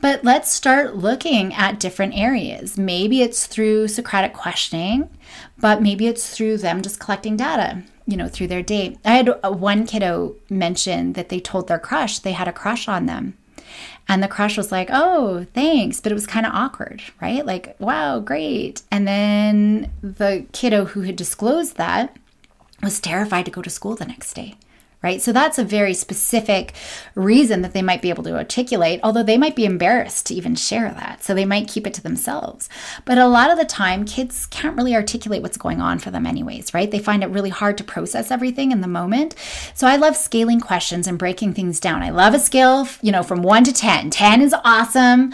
But 0.00 0.24
let's 0.24 0.52
start 0.52 0.96
looking 0.96 1.52
at 1.54 1.80
different 1.80 2.16
areas. 2.16 2.78
Maybe 2.78 3.22
it's 3.22 3.46
through 3.46 3.88
Socratic 3.88 4.32
questioning, 4.32 5.10
but 5.58 5.82
maybe 5.82 6.06
it's 6.06 6.34
through 6.34 6.58
them 6.58 6.82
just 6.82 7.00
collecting 7.00 7.36
data, 7.36 7.82
you 8.06 8.16
know, 8.16 8.28
through 8.28 8.46
their 8.46 8.62
day. 8.62 8.96
I 9.04 9.16
had 9.16 9.28
uh, 9.28 9.50
one 9.50 9.86
kiddo 9.86 10.36
mention 10.48 11.14
that 11.14 11.30
they 11.30 11.40
told 11.40 11.66
their 11.66 11.80
crush 11.80 12.20
they 12.20 12.32
had 12.32 12.46
a 12.46 12.52
crush 12.52 12.86
on 12.86 13.06
them. 13.06 13.36
And 14.10 14.22
the 14.22 14.28
crush 14.28 14.56
was 14.56 14.72
like, 14.72 14.88
oh, 14.90 15.46
thanks. 15.52 16.00
But 16.00 16.12
it 16.12 16.14
was 16.14 16.26
kind 16.26 16.46
of 16.46 16.54
awkward, 16.54 17.02
right? 17.20 17.44
Like, 17.44 17.76
wow, 17.78 18.20
great. 18.20 18.82
And 18.90 19.06
then 19.06 19.92
the 20.00 20.46
kiddo 20.52 20.86
who 20.86 21.02
had 21.02 21.16
disclosed 21.16 21.76
that 21.76 22.16
was 22.82 23.00
terrified 23.00 23.44
to 23.46 23.50
go 23.50 23.62
to 23.62 23.68
school 23.68 23.96
the 23.96 24.06
next 24.06 24.32
day 24.34 24.54
right? 25.02 25.22
So 25.22 25.32
that's 25.32 25.58
a 25.58 25.64
very 25.64 25.94
specific 25.94 26.74
reason 27.14 27.62
that 27.62 27.72
they 27.72 27.82
might 27.82 28.02
be 28.02 28.10
able 28.10 28.24
to 28.24 28.36
articulate, 28.36 28.98
although 29.02 29.22
they 29.22 29.38
might 29.38 29.54
be 29.54 29.64
embarrassed 29.64 30.26
to 30.26 30.34
even 30.34 30.56
share 30.56 30.90
that. 30.90 31.22
So 31.22 31.34
they 31.34 31.44
might 31.44 31.68
keep 31.68 31.86
it 31.86 31.94
to 31.94 32.02
themselves. 32.02 32.68
But 33.04 33.18
a 33.18 33.28
lot 33.28 33.50
of 33.50 33.58
the 33.58 33.64
time, 33.64 34.04
kids 34.04 34.46
can't 34.46 34.76
really 34.76 34.96
articulate 34.96 35.42
what's 35.42 35.56
going 35.56 35.80
on 35.80 36.00
for 36.00 36.10
them, 36.10 36.26
anyways, 36.26 36.74
right? 36.74 36.90
They 36.90 36.98
find 36.98 37.22
it 37.22 37.28
really 37.28 37.50
hard 37.50 37.78
to 37.78 37.84
process 37.84 38.30
everything 38.30 38.72
in 38.72 38.80
the 38.80 38.88
moment. 38.88 39.36
So 39.74 39.86
I 39.86 39.96
love 39.96 40.16
scaling 40.16 40.60
questions 40.60 41.06
and 41.06 41.18
breaking 41.18 41.54
things 41.54 41.78
down. 41.78 42.02
I 42.02 42.10
love 42.10 42.34
a 42.34 42.40
scale, 42.40 42.88
you 43.00 43.12
know, 43.12 43.22
from 43.22 43.42
one 43.42 43.62
to 43.64 43.72
10. 43.72 44.10
10 44.10 44.42
is 44.42 44.54
awesome. 44.64 45.32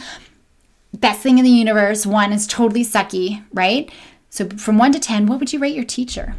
Best 0.92 1.22
thing 1.22 1.38
in 1.38 1.44
the 1.44 1.50
universe. 1.50 2.05
One 2.05 2.33
is 2.33 2.46
totally 2.46 2.85
sucky, 2.85 3.42
right? 3.53 3.90
So 4.29 4.48
from 4.50 4.79
one 4.79 4.92
to 4.92 5.00
10, 5.00 5.27
what 5.27 5.40
would 5.40 5.53
you 5.53 5.59
rate 5.59 5.74
your 5.74 5.85
teacher? 5.85 6.37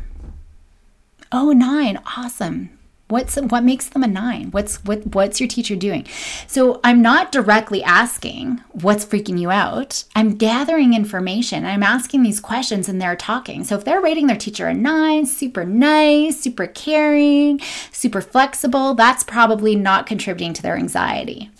Oh, 1.31 1.51
nine. 1.51 1.99
Awesome. 2.15 2.69
What's 3.07 3.35
what 3.35 3.63
makes 3.63 3.87
them 3.87 4.01
a 4.01 4.07
nine? 4.07 4.49
What's 4.49 4.83
what 4.83 5.13
what's 5.13 5.39
your 5.39 5.47
teacher 5.47 5.75
doing? 5.75 6.07
So 6.47 6.79
I'm 6.83 7.03
not 7.03 7.31
directly 7.31 7.83
asking 7.83 8.61
what's 8.71 9.05
freaking 9.05 9.39
you 9.39 9.51
out. 9.51 10.05
I'm 10.15 10.35
gathering 10.35 10.95
information. 10.95 11.65
I'm 11.65 11.83
asking 11.83 12.23
these 12.23 12.39
questions 12.39 12.89
and 12.89 12.99
they're 12.99 13.15
talking. 13.15 13.63
So 13.63 13.75
if 13.75 13.85
they're 13.85 14.01
rating 14.01 14.25
their 14.25 14.37
teacher 14.37 14.67
a 14.67 14.73
nine, 14.73 15.27
super 15.27 15.63
nice, 15.65 16.39
super 16.39 16.65
caring, 16.65 17.61
super 17.91 18.21
flexible, 18.21 18.95
that's 18.95 19.23
probably 19.23 19.75
not 19.75 20.07
contributing 20.07 20.53
to 20.53 20.63
their 20.63 20.75
anxiety. 20.75 21.51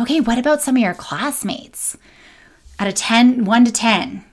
Okay, 0.00 0.20
what 0.20 0.38
about 0.38 0.62
some 0.62 0.76
of 0.76 0.82
your 0.82 0.94
classmates? 0.94 1.98
At 2.78 2.88
a 2.88 2.92
10, 2.92 3.44
1 3.44 3.64
to 3.66 3.72
10. 3.72 4.24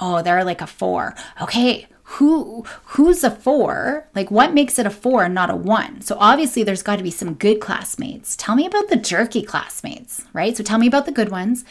Oh, 0.00 0.22
they're 0.22 0.44
like 0.44 0.60
a 0.60 0.66
four. 0.66 1.14
Okay, 1.40 1.86
who 2.12 2.64
who's 2.84 3.24
a 3.24 3.30
four? 3.30 4.08
Like 4.14 4.30
what 4.30 4.54
makes 4.54 4.78
it 4.78 4.86
a 4.86 4.90
four 4.90 5.24
and 5.24 5.34
not 5.34 5.50
a 5.50 5.56
one? 5.56 6.00
So 6.02 6.16
obviously 6.18 6.62
there's 6.62 6.82
got 6.82 6.96
to 6.96 7.02
be 7.02 7.10
some 7.10 7.34
good 7.34 7.60
classmates. 7.60 8.36
Tell 8.36 8.54
me 8.54 8.66
about 8.66 8.88
the 8.88 8.96
jerky 8.96 9.42
classmates 9.42 10.22
right? 10.32 10.56
So 10.56 10.62
tell 10.62 10.78
me 10.78 10.86
about 10.86 11.06
the 11.06 11.12
good 11.12 11.30
ones. 11.30 11.64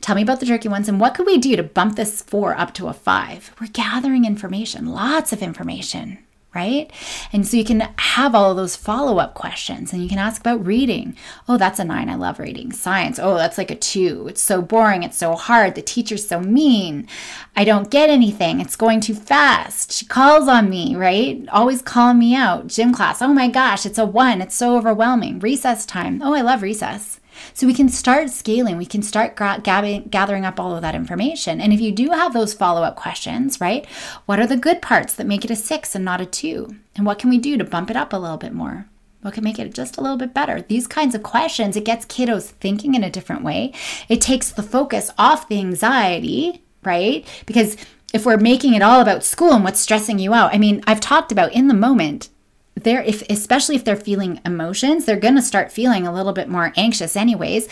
Tell 0.00 0.14
me 0.14 0.22
about 0.22 0.40
the 0.40 0.46
jerky 0.46 0.68
ones 0.68 0.88
and 0.88 1.00
what 1.00 1.14
could 1.14 1.26
we 1.26 1.38
do 1.38 1.56
to 1.56 1.62
bump 1.62 1.96
this 1.96 2.22
four 2.22 2.56
up 2.56 2.74
to 2.74 2.88
a 2.88 2.92
five? 2.92 3.54
We're 3.60 3.68
gathering 3.68 4.24
information 4.24 4.86
lots 4.86 5.32
of 5.32 5.42
information 5.42 6.18
right? 6.54 6.90
And 7.32 7.46
so 7.46 7.56
you 7.56 7.64
can 7.64 7.88
have 7.98 8.34
all 8.34 8.50
of 8.50 8.56
those 8.56 8.76
follow 8.76 9.18
up 9.18 9.34
questions 9.34 9.92
and 9.92 10.02
you 10.02 10.08
can 10.08 10.18
ask 10.18 10.40
about 10.40 10.64
reading. 10.64 11.16
Oh, 11.48 11.56
that's 11.56 11.78
a 11.78 11.84
nine. 11.84 12.08
I 12.08 12.14
love 12.14 12.38
reading. 12.38 12.72
Science. 12.72 13.18
Oh, 13.18 13.34
that's 13.34 13.58
like 13.58 13.70
a 13.70 13.76
two. 13.76 14.26
It's 14.28 14.40
so 14.40 14.62
boring. 14.62 15.02
It's 15.02 15.16
so 15.16 15.34
hard. 15.34 15.74
The 15.74 15.82
teacher's 15.82 16.28
so 16.28 16.40
mean. 16.40 17.08
I 17.56 17.64
don't 17.64 17.90
get 17.90 18.10
anything. 18.10 18.60
It's 18.60 18.76
going 18.76 19.00
too 19.00 19.14
fast. 19.14 19.92
She 19.92 20.06
calls 20.06 20.48
on 20.48 20.68
me, 20.70 20.96
right? 20.96 21.44
Always 21.50 21.82
calling 21.82 22.18
me 22.18 22.34
out. 22.34 22.66
Gym 22.66 22.92
class. 22.92 23.22
Oh 23.22 23.32
my 23.32 23.48
gosh, 23.48 23.86
it's 23.86 23.98
a 23.98 24.06
one. 24.06 24.40
It's 24.40 24.54
so 24.54 24.76
overwhelming. 24.76 25.38
Recess 25.38 25.86
time. 25.86 26.22
Oh, 26.22 26.34
I 26.34 26.40
love 26.40 26.62
recess. 26.62 27.13
So 27.56 27.68
we 27.68 27.74
can 27.74 27.88
start 27.88 28.30
scaling, 28.30 28.76
we 28.76 28.84
can 28.84 29.00
start 29.00 29.36
gathering 29.36 30.44
up 30.44 30.58
all 30.58 30.74
of 30.74 30.82
that 30.82 30.96
information. 30.96 31.60
And 31.60 31.72
if 31.72 31.80
you 31.80 31.92
do 31.92 32.10
have 32.10 32.32
those 32.32 32.52
follow 32.52 32.82
up 32.82 32.96
questions, 32.96 33.60
right? 33.60 33.86
What 34.26 34.40
are 34.40 34.46
the 34.46 34.56
good 34.56 34.82
parts 34.82 35.14
that 35.14 35.26
make 35.26 35.44
it 35.44 35.52
a 35.52 35.56
six 35.56 35.94
and 35.94 36.04
not 36.04 36.20
a 36.20 36.26
two? 36.26 36.74
And 36.96 37.06
what 37.06 37.20
can 37.20 37.30
we 37.30 37.38
do 37.38 37.56
to 37.56 37.62
bump 37.64 37.90
it 37.90 37.96
up 37.96 38.12
a 38.12 38.16
little 38.16 38.38
bit 38.38 38.52
more? 38.52 38.88
What 39.22 39.34
can 39.34 39.44
make 39.44 39.60
it 39.60 39.72
just 39.72 39.96
a 39.96 40.00
little 40.00 40.16
bit 40.16 40.34
better? 40.34 40.62
These 40.62 40.88
kinds 40.88 41.14
of 41.14 41.22
questions, 41.22 41.76
it 41.76 41.84
gets 41.84 42.04
kiddos 42.06 42.50
thinking 42.50 42.94
in 42.94 43.04
a 43.04 43.10
different 43.10 43.44
way. 43.44 43.72
It 44.08 44.20
takes 44.20 44.50
the 44.50 44.62
focus 44.62 45.12
off 45.16 45.48
the 45.48 45.60
anxiety, 45.60 46.64
right? 46.82 47.24
Because 47.46 47.76
if 48.12 48.26
we're 48.26 48.36
making 48.36 48.74
it 48.74 48.82
all 48.82 49.00
about 49.00 49.24
school 49.24 49.52
and 49.52 49.62
what's 49.62 49.80
stressing 49.80 50.18
you 50.18 50.34
out, 50.34 50.52
I 50.52 50.58
mean, 50.58 50.82
I've 50.88 51.00
talked 51.00 51.30
about 51.30 51.52
in 51.52 51.68
the 51.68 51.74
moment, 51.74 52.30
they're 52.76 53.02
if 53.02 53.22
especially 53.30 53.76
if 53.76 53.84
they're 53.84 53.96
feeling 53.96 54.40
emotions 54.44 55.04
they're 55.04 55.16
going 55.16 55.36
to 55.36 55.42
start 55.42 55.70
feeling 55.70 56.06
a 56.06 56.12
little 56.12 56.32
bit 56.32 56.48
more 56.48 56.72
anxious 56.76 57.16
anyways. 57.16 57.68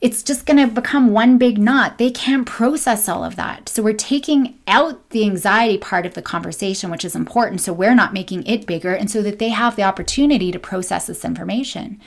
It's 0.00 0.22
just 0.22 0.46
going 0.46 0.56
to 0.56 0.66
become 0.66 1.12
one 1.12 1.36
big 1.36 1.58
knot. 1.58 1.98
They 1.98 2.10
can't 2.10 2.46
process 2.46 3.08
all 3.08 3.22
of 3.22 3.36
that. 3.36 3.68
So 3.68 3.82
we're 3.82 3.92
taking 3.92 4.58
out 4.66 5.10
the 5.10 5.24
anxiety 5.24 5.76
part 5.78 6.06
of 6.06 6.14
the 6.14 6.22
conversation 6.22 6.90
which 6.90 7.04
is 7.04 7.14
important. 7.14 7.60
So 7.60 7.72
we're 7.72 7.94
not 7.94 8.12
making 8.12 8.46
it 8.46 8.66
bigger 8.66 8.94
and 8.94 9.10
so 9.10 9.22
that 9.22 9.38
they 9.38 9.50
have 9.50 9.76
the 9.76 9.82
opportunity 9.82 10.50
to 10.50 10.58
process 10.58 11.06
this 11.06 11.24
information. 11.24 12.00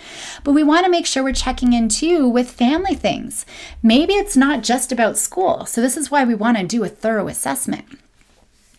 But 0.44 0.54
we 0.54 0.64
want 0.64 0.86
to 0.86 0.92
make 0.92 1.06
sure 1.06 1.24
we're 1.24 1.34
checking 1.34 1.74
in 1.74 1.88
too 1.88 2.28
with 2.28 2.52
family 2.52 2.96
things. 2.96 3.46
Maybe 3.82 4.14
it's 4.14 4.36
not 4.36 4.64
just 4.64 4.92
about 4.92 5.18
school. 5.18 5.66
So 5.66 5.82
this 5.82 5.98
is 5.98 6.12
why 6.12 6.24
we 6.24 6.36
want 6.36 6.58
to 6.58 6.64
do 6.66 6.84
a 6.84 6.90
thorough 6.90 7.28
assessment 7.28 7.86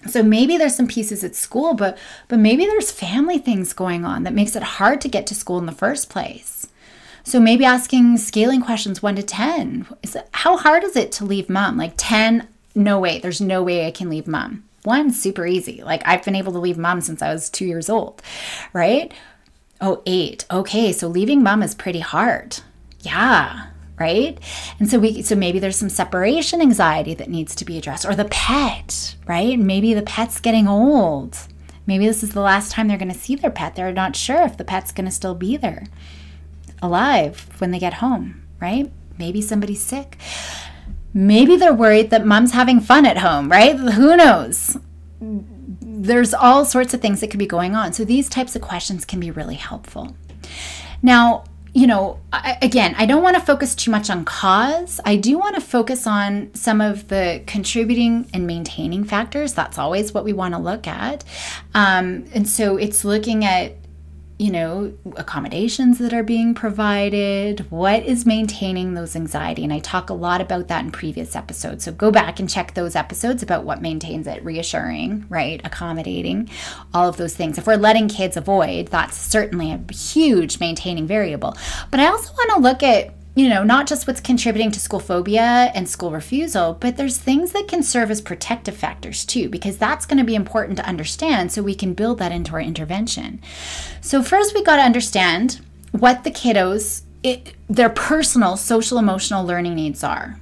so 0.09 0.23
maybe 0.23 0.57
there's 0.57 0.75
some 0.75 0.89
pieces 0.89 1.25
at 1.25 1.35
school, 1.35 1.75
but 1.75 1.99
but 2.29 2.39
maybe 2.39 2.67
there's 2.67 2.91
family 2.91 3.39
things 3.39 3.73
going 3.73 4.05
on 4.05 4.23
that 4.25 4.35
makes 4.35 4.57
it 4.57 4.63
hard 4.63 5.01
to 5.03 5.09
get 5.09 5.27
to 5.29 5.35
school 5.35 5.59
in 5.59 5.67
the 5.67 5.73
first 5.73 6.11
place. 6.11 6.67
So 7.25 7.41
maybe 7.41 7.65
asking 7.65 8.19
scaling 8.19 8.61
questions 8.61 9.03
1 9.03 9.17
to 9.17 9.23
10. 9.23 9.87
Is 10.03 10.17
how 10.33 10.59
hard 10.59 10.85
is 10.85 10.95
it 10.95 11.11
to 11.13 11.25
leave 11.25 11.49
mom? 11.49 11.79
Like 11.79 11.95
10, 11.97 12.47
no 12.75 12.99
way. 12.99 13.19
There's 13.19 13.41
no 13.41 13.63
way 13.63 13.87
I 13.87 13.91
can 13.91 14.11
leave 14.11 14.27
mom. 14.27 14.65
1 14.83 15.11
super 15.13 15.47
easy. 15.47 15.83
Like 15.83 16.03
I've 16.05 16.25
been 16.25 16.37
able 16.37 16.53
to 16.53 16.59
leave 16.59 16.77
mom 16.77 17.01
since 17.01 17.23
I 17.23 17.33
was 17.33 17.49
2 17.49 17.65
years 17.65 17.89
old, 17.89 18.21
right? 18.73 19.13
Oh, 19.81 20.03
eight. 20.07 20.45
Okay, 20.51 20.93
so 20.93 21.09
leaving 21.09 21.43
mom 21.43 21.63
is 21.63 21.75
pretty 21.75 22.01
hard. 22.01 22.59
Yeah 23.01 23.69
right? 23.99 24.39
And 24.79 24.91
so 24.91 24.99
we 24.99 25.23
so 25.23 25.35
maybe 25.35 25.59
there's 25.59 25.77
some 25.77 25.89
separation 25.89 26.61
anxiety 26.61 27.15
that 27.15 27.31
needs 27.31 27.55
to 27.57 27.65
be 27.65 27.79
addressed 27.79 28.05
or 28.05 28.15
the 28.15 28.25
pet, 28.27 29.17
right? 29.27 29.59
Maybe 29.59 29.95
the 29.95 30.03
pet's 30.03 30.41
getting 30.41 30.67
old. 30.67 31.39
Maybe 31.87 32.07
this 32.07 32.23
is 32.23 32.33
the 32.33 32.41
last 32.41 32.73
time 32.73 32.89
they're 32.89 32.97
going 32.97 33.13
to 33.13 33.19
see 33.19 33.37
their 33.37 33.51
pet. 33.51 33.77
They're 33.77 33.93
not 33.93 34.17
sure 34.17 34.43
if 34.43 34.57
the 34.57 34.65
pet's 34.65 34.93
going 34.93 35.05
to 35.05 35.11
still 35.11 35.35
be 35.35 35.57
there 35.57 35.87
alive 36.81 37.49
when 37.59 37.71
they 37.71 37.79
get 37.79 37.95
home, 37.95 38.43
right? 38.61 38.91
Maybe 39.19 39.43
somebody's 39.43 39.83
sick. 39.83 40.19
Maybe 41.13 41.57
they're 41.57 41.75
worried 41.75 42.11
that 42.11 42.27
mom's 42.27 42.53
having 42.53 42.81
fun 42.81 43.07
at 43.07 43.19
home, 43.19 43.51
right? 43.51 43.77
Who 43.77 44.17
knows? 44.17 44.77
There's 45.21 46.35
all 46.35 46.65
sorts 46.65 46.93
of 46.93 47.01
things 47.01 47.21
that 47.21 47.31
could 47.31 47.39
be 47.39 47.47
going 47.47 47.77
on. 47.77 47.93
So 47.93 48.05
these 48.05 48.29
types 48.29 48.57
of 48.57 48.63
questions 48.63 49.05
can 49.05 49.21
be 49.21 49.31
really 49.31 49.55
helpful. 49.55 50.17
Now, 51.03 51.45
you 51.75 51.89
know, 51.89 52.21
I, 52.33 52.57
again, 52.63 52.95
I 52.97 53.05
don't 53.05 53.23
want 53.23 53.37
to 53.37 53.43
focus 53.43 53.75
too 53.75 53.91
much 53.91 54.09
on 54.09 54.25
cause. 54.25 55.01
I 55.05 55.17
do 55.17 55.37
want 55.37 55.57
to 55.57 55.61
focus 55.61 56.07
on 56.07 56.55
some 56.55 56.81
of 56.81 57.09
the 57.09 57.43
contributing 57.47 58.31
and 58.33 58.47
maintaining 58.47 59.03
factors. 59.03 59.55
That's 59.55 59.77
always 59.77 60.15
what 60.15 60.25
we 60.25 60.33
want 60.33 60.55
to 60.55 60.61
look 60.61 60.87
at. 60.87 61.25
Um, 61.75 62.27
and 62.33 62.49
so 62.49 62.77
it's 62.77 63.05
looking 63.05 63.45
at 63.45 63.75
you 64.37 64.51
know, 64.51 64.93
accommodations 65.17 65.99
that 65.99 66.13
are 66.13 66.25
being 66.25 66.55
provided, 66.55 67.71
what 67.71 68.03
is 68.03 68.27
maintaining 68.27 68.95
those 68.95 69.15
anxiety. 69.15 69.63
And 69.63 69.73
I 69.73 69.79
talk 69.79 70.11
a 70.11 70.15
lot 70.15 70.41
about 70.41 70.67
that 70.69 70.85
in 70.85 70.91
previous 70.91 71.37
episodes. 71.37 71.85
So 71.85 71.93
go 71.93 72.11
back 72.11 72.41
and 72.41 72.51
check 72.51 72.75
those 72.75 72.97
episodes 72.97 73.45
about 73.45 73.65
what 73.65 73.81
maintains 73.81 74.27
it, 74.27 74.45
reassuring, 74.45 75.27
right? 75.29 75.61
Accommodating, 75.65 76.51
all 76.93 77.09
of 77.09 77.17
those 77.17 77.37
things. 77.37 77.59
If 77.59 77.67
we're 77.67 77.77
letting 77.77 78.09
kids 78.09 78.37
avoid, 78.37 78.89
that's 78.89 79.17
certainly 79.17 79.71
a 79.71 79.93
huge 79.93 80.59
maintaining 80.59 81.07
variable. 81.07 81.57
But 81.93 82.01
I 82.01 82.07
also 82.07 82.33
want 82.33 82.51
to 82.55 82.61
look 82.61 82.83
at 82.83 83.15
you 83.35 83.49
know, 83.49 83.65
not 83.65 83.87
just 83.87 84.07
what's 84.07 84.21
contributing 84.21 84.71
to 84.71 84.81
school 84.81 85.01
phobia 85.01 85.73
and 85.75 85.89
school 85.89 86.13
refusal, 86.13 86.77
but 86.79 86.97
there's 86.97 87.19
things 87.19 87.53
that 87.53 87.67
can 87.67 87.83
serve 87.83 88.11
as 88.11 88.21
protective 88.21 88.77
factors 88.77 89.25
too, 89.25 89.49
because 89.49 89.77
that's 89.77 90.07
going 90.07 90.19
to 90.19 90.25
be 90.25 90.37
important 90.37 90.77
to 90.79 90.87
understand 90.87 91.51
so 91.51 91.63
we 91.63 91.75
can 91.75 91.95
build 91.95 92.19
that 92.19 92.33
into 92.33 92.53
our 92.53 92.61
intervention. 92.61 93.41
So, 94.01 94.23
first, 94.23 94.55
we 94.55 94.63
got 94.63 94.77
to 94.77 94.83
understand 94.83 95.61
what 95.91 96.23
the 96.23 96.31
kiddos 96.31 97.03
it, 97.25 97.55
their 97.69 97.89
personal 97.89 98.57
social 98.57 98.99
emotional 98.99 99.45
learning 99.45 99.75
needs 99.75 100.05
are 100.05 100.39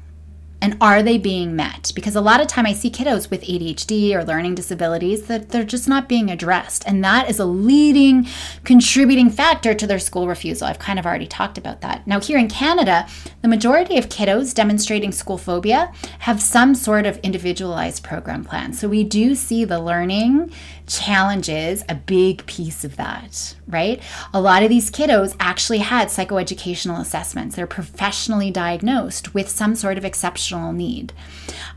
and 0.63 0.77
are 0.81 1.03
they 1.03 1.19
being 1.19 1.57
met? 1.57 1.91
Because 1.95 2.15
a 2.15 2.21
lot 2.21 2.41
of 2.41 2.47
time 2.47 2.65
i 2.67 2.73
see 2.73 2.89
kiddos 2.91 3.29
with 3.29 3.43
adhd 3.43 4.15
or 4.15 4.25
learning 4.25 4.55
disabilities 4.55 5.25
that 5.25 5.51
they're 5.51 5.65
just 5.65 5.89
not 5.89 6.09
being 6.09 6.31
addressed. 6.31 6.85
And 6.87 7.05
that 7.05 7.29
is 7.29 7.41
a 7.41 7.45
leading 7.45 8.29
contributing 8.63 9.29
factor 9.29 9.75
to 9.75 9.87
their 9.87 9.99
school 9.99 10.29
refusal. 10.29 10.69
I've 10.69 10.79
kind 10.79 11.01
of 11.01 11.05
already 11.05 11.27
talked 11.27 11.59
about 11.59 11.81
that. 11.81 12.07
Now 12.07 12.21
here 12.21 12.39
in 12.39 12.49
canada 12.49 13.07
the 13.43 13.49
majority 13.49 13.99
of 13.99 14.09
kiddos 14.09 14.55
demonstrating 14.55 15.11
school 15.11 15.37
phobia 15.37 15.93
have 16.21 16.41
some 16.41 16.77
sort 16.77 17.07
of 17.07 17.19
individualized 17.19 18.05
program 18.05 18.45
plan. 18.45 18.73
So 18.73 18.89
we 18.89 19.03
do 19.03 19.35
see 19.35 19.65
the 19.65 19.81
learning 19.81 20.53
challenges 20.93 21.85
a 21.89 21.95
big 21.95 22.45
piece 22.47 22.85
of 22.85 22.97
that, 22.97 23.57
right? 23.67 24.03
A 24.35 24.41
lot 24.41 24.63
of 24.63 24.69
these 24.69 24.91
kiddos 24.91 25.35
actually 25.41 25.79
had 25.79 26.09
psychoeducational 26.09 27.01
assessments. 27.01 27.57
They're 27.57 27.67
professionally 27.67 28.51
diagnosed 28.51 29.35
with 29.35 29.49
some 29.49 29.75
sort 29.75 29.99
of 29.99 30.05
exceptional 30.05 30.73
need. 30.73 31.13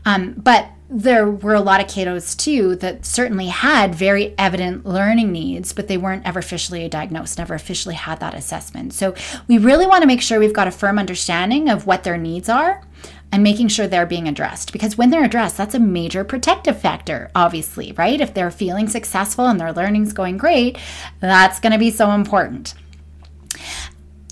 Um, 0.04 0.34
but 0.36 0.70
there 0.88 1.28
were 1.28 1.54
a 1.54 1.60
lot 1.60 1.80
of 1.80 1.86
kiddos 1.88 2.36
too 2.36 2.76
that 2.76 3.04
certainly 3.04 3.48
had 3.48 3.94
very 3.94 4.34
evident 4.38 4.86
learning 4.86 5.32
needs, 5.32 5.72
but 5.72 5.88
they 5.88 5.96
weren't 5.96 6.24
ever 6.24 6.38
officially 6.38 6.88
diagnosed, 6.88 7.38
never 7.38 7.54
officially 7.54 7.96
had 7.96 8.20
that 8.20 8.34
assessment. 8.34 8.92
So 8.92 9.14
we 9.48 9.58
really 9.58 9.86
want 9.86 10.02
to 10.02 10.06
make 10.06 10.22
sure 10.22 10.38
we've 10.38 10.52
got 10.52 10.68
a 10.68 10.72
firm 10.72 10.98
understanding 10.98 11.68
of 11.68 11.86
what 11.86 12.04
their 12.04 12.16
needs 12.16 12.48
are 12.48 12.82
and 13.32 13.42
making 13.42 13.68
sure 13.68 13.86
they're 13.86 14.06
being 14.06 14.28
addressed. 14.28 14.72
Because 14.72 14.96
when 14.96 15.10
they're 15.10 15.24
addressed, 15.24 15.56
that's 15.56 15.74
a 15.74 15.80
major 15.80 16.24
protective 16.24 16.80
factor, 16.80 17.30
obviously, 17.34 17.92
right? 17.92 18.20
If 18.20 18.34
they're 18.34 18.50
feeling 18.50 18.88
successful 18.88 19.46
and 19.46 19.60
their 19.60 19.72
learning's 19.72 20.12
going 20.12 20.38
great, 20.38 20.78
that's 21.20 21.60
going 21.60 21.72
to 21.72 21.78
be 21.78 21.90
so 21.90 22.12
important. 22.12 22.74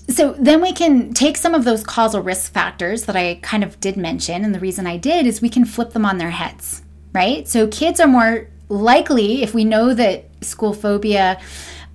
So 0.07 0.35
then 0.37 0.61
we 0.61 0.71
can 0.71 1.13
take 1.13 1.35
some 1.35 1.55
of 1.55 1.65
those 1.65 1.83
causal 1.83 2.21
risk 2.21 2.53
factors 2.53 3.05
that 3.05 3.15
I 3.15 3.39
kind 3.41 3.63
of 3.63 3.79
did 3.79 3.97
mention, 3.97 4.45
and 4.45 4.53
the 4.53 4.59
reason 4.59 4.85
I 4.85 4.97
did 4.97 5.25
is 5.25 5.41
we 5.41 5.49
can 5.49 5.65
flip 5.65 5.91
them 5.93 6.05
on 6.05 6.19
their 6.19 6.29
heads, 6.29 6.83
right? 7.11 7.47
So 7.47 7.67
kids 7.67 7.99
are 7.99 8.07
more 8.07 8.47
likely, 8.69 9.41
if 9.41 9.53
we 9.53 9.65
know 9.65 9.93
that 9.93 10.25
school 10.41 10.73
phobia 10.73 11.39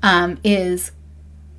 um, 0.02 0.38
is 0.42 0.90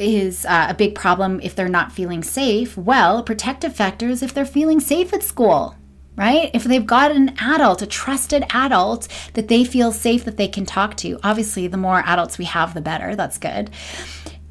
is 0.01 0.45
uh, 0.45 0.67
a 0.69 0.73
big 0.73 0.95
problem 0.95 1.39
if 1.41 1.55
they're 1.55 1.69
not 1.69 1.91
feeling 1.91 2.23
safe. 2.23 2.75
Well, 2.75 3.23
protective 3.23 3.75
factors 3.75 4.23
if 4.23 4.33
they're 4.33 4.45
feeling 4.45 4.79
safe 4.79 5.13
at 5.13 5.23
school, 5.23 5.75
right? 6.15 6.49
If 6.53 6.63
they've 6.63 6.85
got 6.85 7.11
an 7.11 7.35
adult, 7.39 7.81
a 7.81 7.87
trusted 7.87 8.43
adult 8.49 9.07
that 9.33 9.47
they 9.47 9.63
feel 9.63 9.91
safe 9.91 10.25
that 10.25 10.37
they 10.37 10.47
can 10.47 10.65
talk 10.65 10.97
to. 10.97 11.19
Obviously, 11.23 11.67
the 11.67 11.77
more 11.77 12.03
adults 12.05 12.37
we 12.37 12.45
have, 12.45 12.73
the 12.73 12.81
better. 12.81 13.15
That's 13.15 13.37
good. 13.37 13.69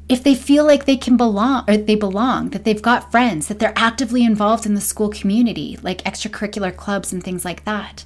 If 0.09 0.23
they 0.23 0.35
feel 0.35 0.65
like 0.65 0.85
they 0.85 0.97
can 0.97 1.15
belong 1.17 1.65
or 1.69 1.77
they 1.77 1.95
belong, 1.95 2.49
that 2.49 2.65
they've 2.65 2.81
got 2.81 3.11
friends, 3.11 3.47
that 3.47 3.59
they're 3.59 3.73
actively 3.75 4.23
involved 4.23 4.65
in 4.65 4.73
the 4.73 4.81
school 4.81 5.09
community, 5.09 5.77
like 5.81 6.03
extracurricular 6.03 6.75
clubs 6.75 7.13
and 7.13 7.23
things 7.23 7.45
like 7.45 7.65
that. 7.65 8.03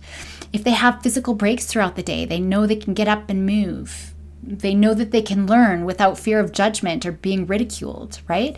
If 0.54 0.64
they 0.64 0.72
have 0.72 1.02
physical 1.02 1.34
breaks 1.34 1.66
throughout 1.66 1.96
the 1.96 2.04
day, 2.04 2.26
they 2.26 2.40
know 2.40 2.66
they 2.66 2.76
can 2.76 2.94
get 2.94 3.08
up 3.08 3.30
and 3.30 3.46
move 3.46 4.15
they 4.46 4.76
know 4.76 4.94
that 4.94 5.12
they 5.12 5.22
can 5.22 5.48
learn 5.48 5.86
without 5.86 6.20
fear 6.20 6.40
of 6.40 6.52
judgment 6.52 7.06
or 7.06 7.12
being 7.12 7.46
ridiculed, 7.48 8.20
right? 8.28 8.58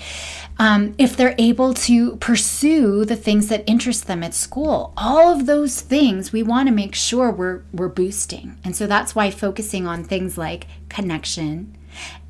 Um, 0.59 0.93
if 0.97 1.15
they're 1.15 1.35
able 1.37 1.73
to 1.73 2.17
pursue 2.17 3.05
the 3.05 3.15
things 3.15 3.47
that 3.47 3.63
interest 3.67 4.07
them 4.07 4.23
at 4.23 4.33
school, 4.33 4.93
all 4.97 5.31
of 5.31 5.45
those 5.45 5.81
things 5.81 6.31
we 6.31 6.43
want 6.43 6.67
to 6.67 6.73
make 6.73 6.95
sure 6.95 7.31
we're 7.31 7.63
we're 7.71 7.87
boosting. 7.87 8.57
And 8.63 8.75
so 8.75 8.87
that's 8.87 9.15
why 9.15 9.31
focusing 9.31 9.87
on 9.87 10.03
things 10.03 10.37
like 10.37 10.67
connection 10.89 11.77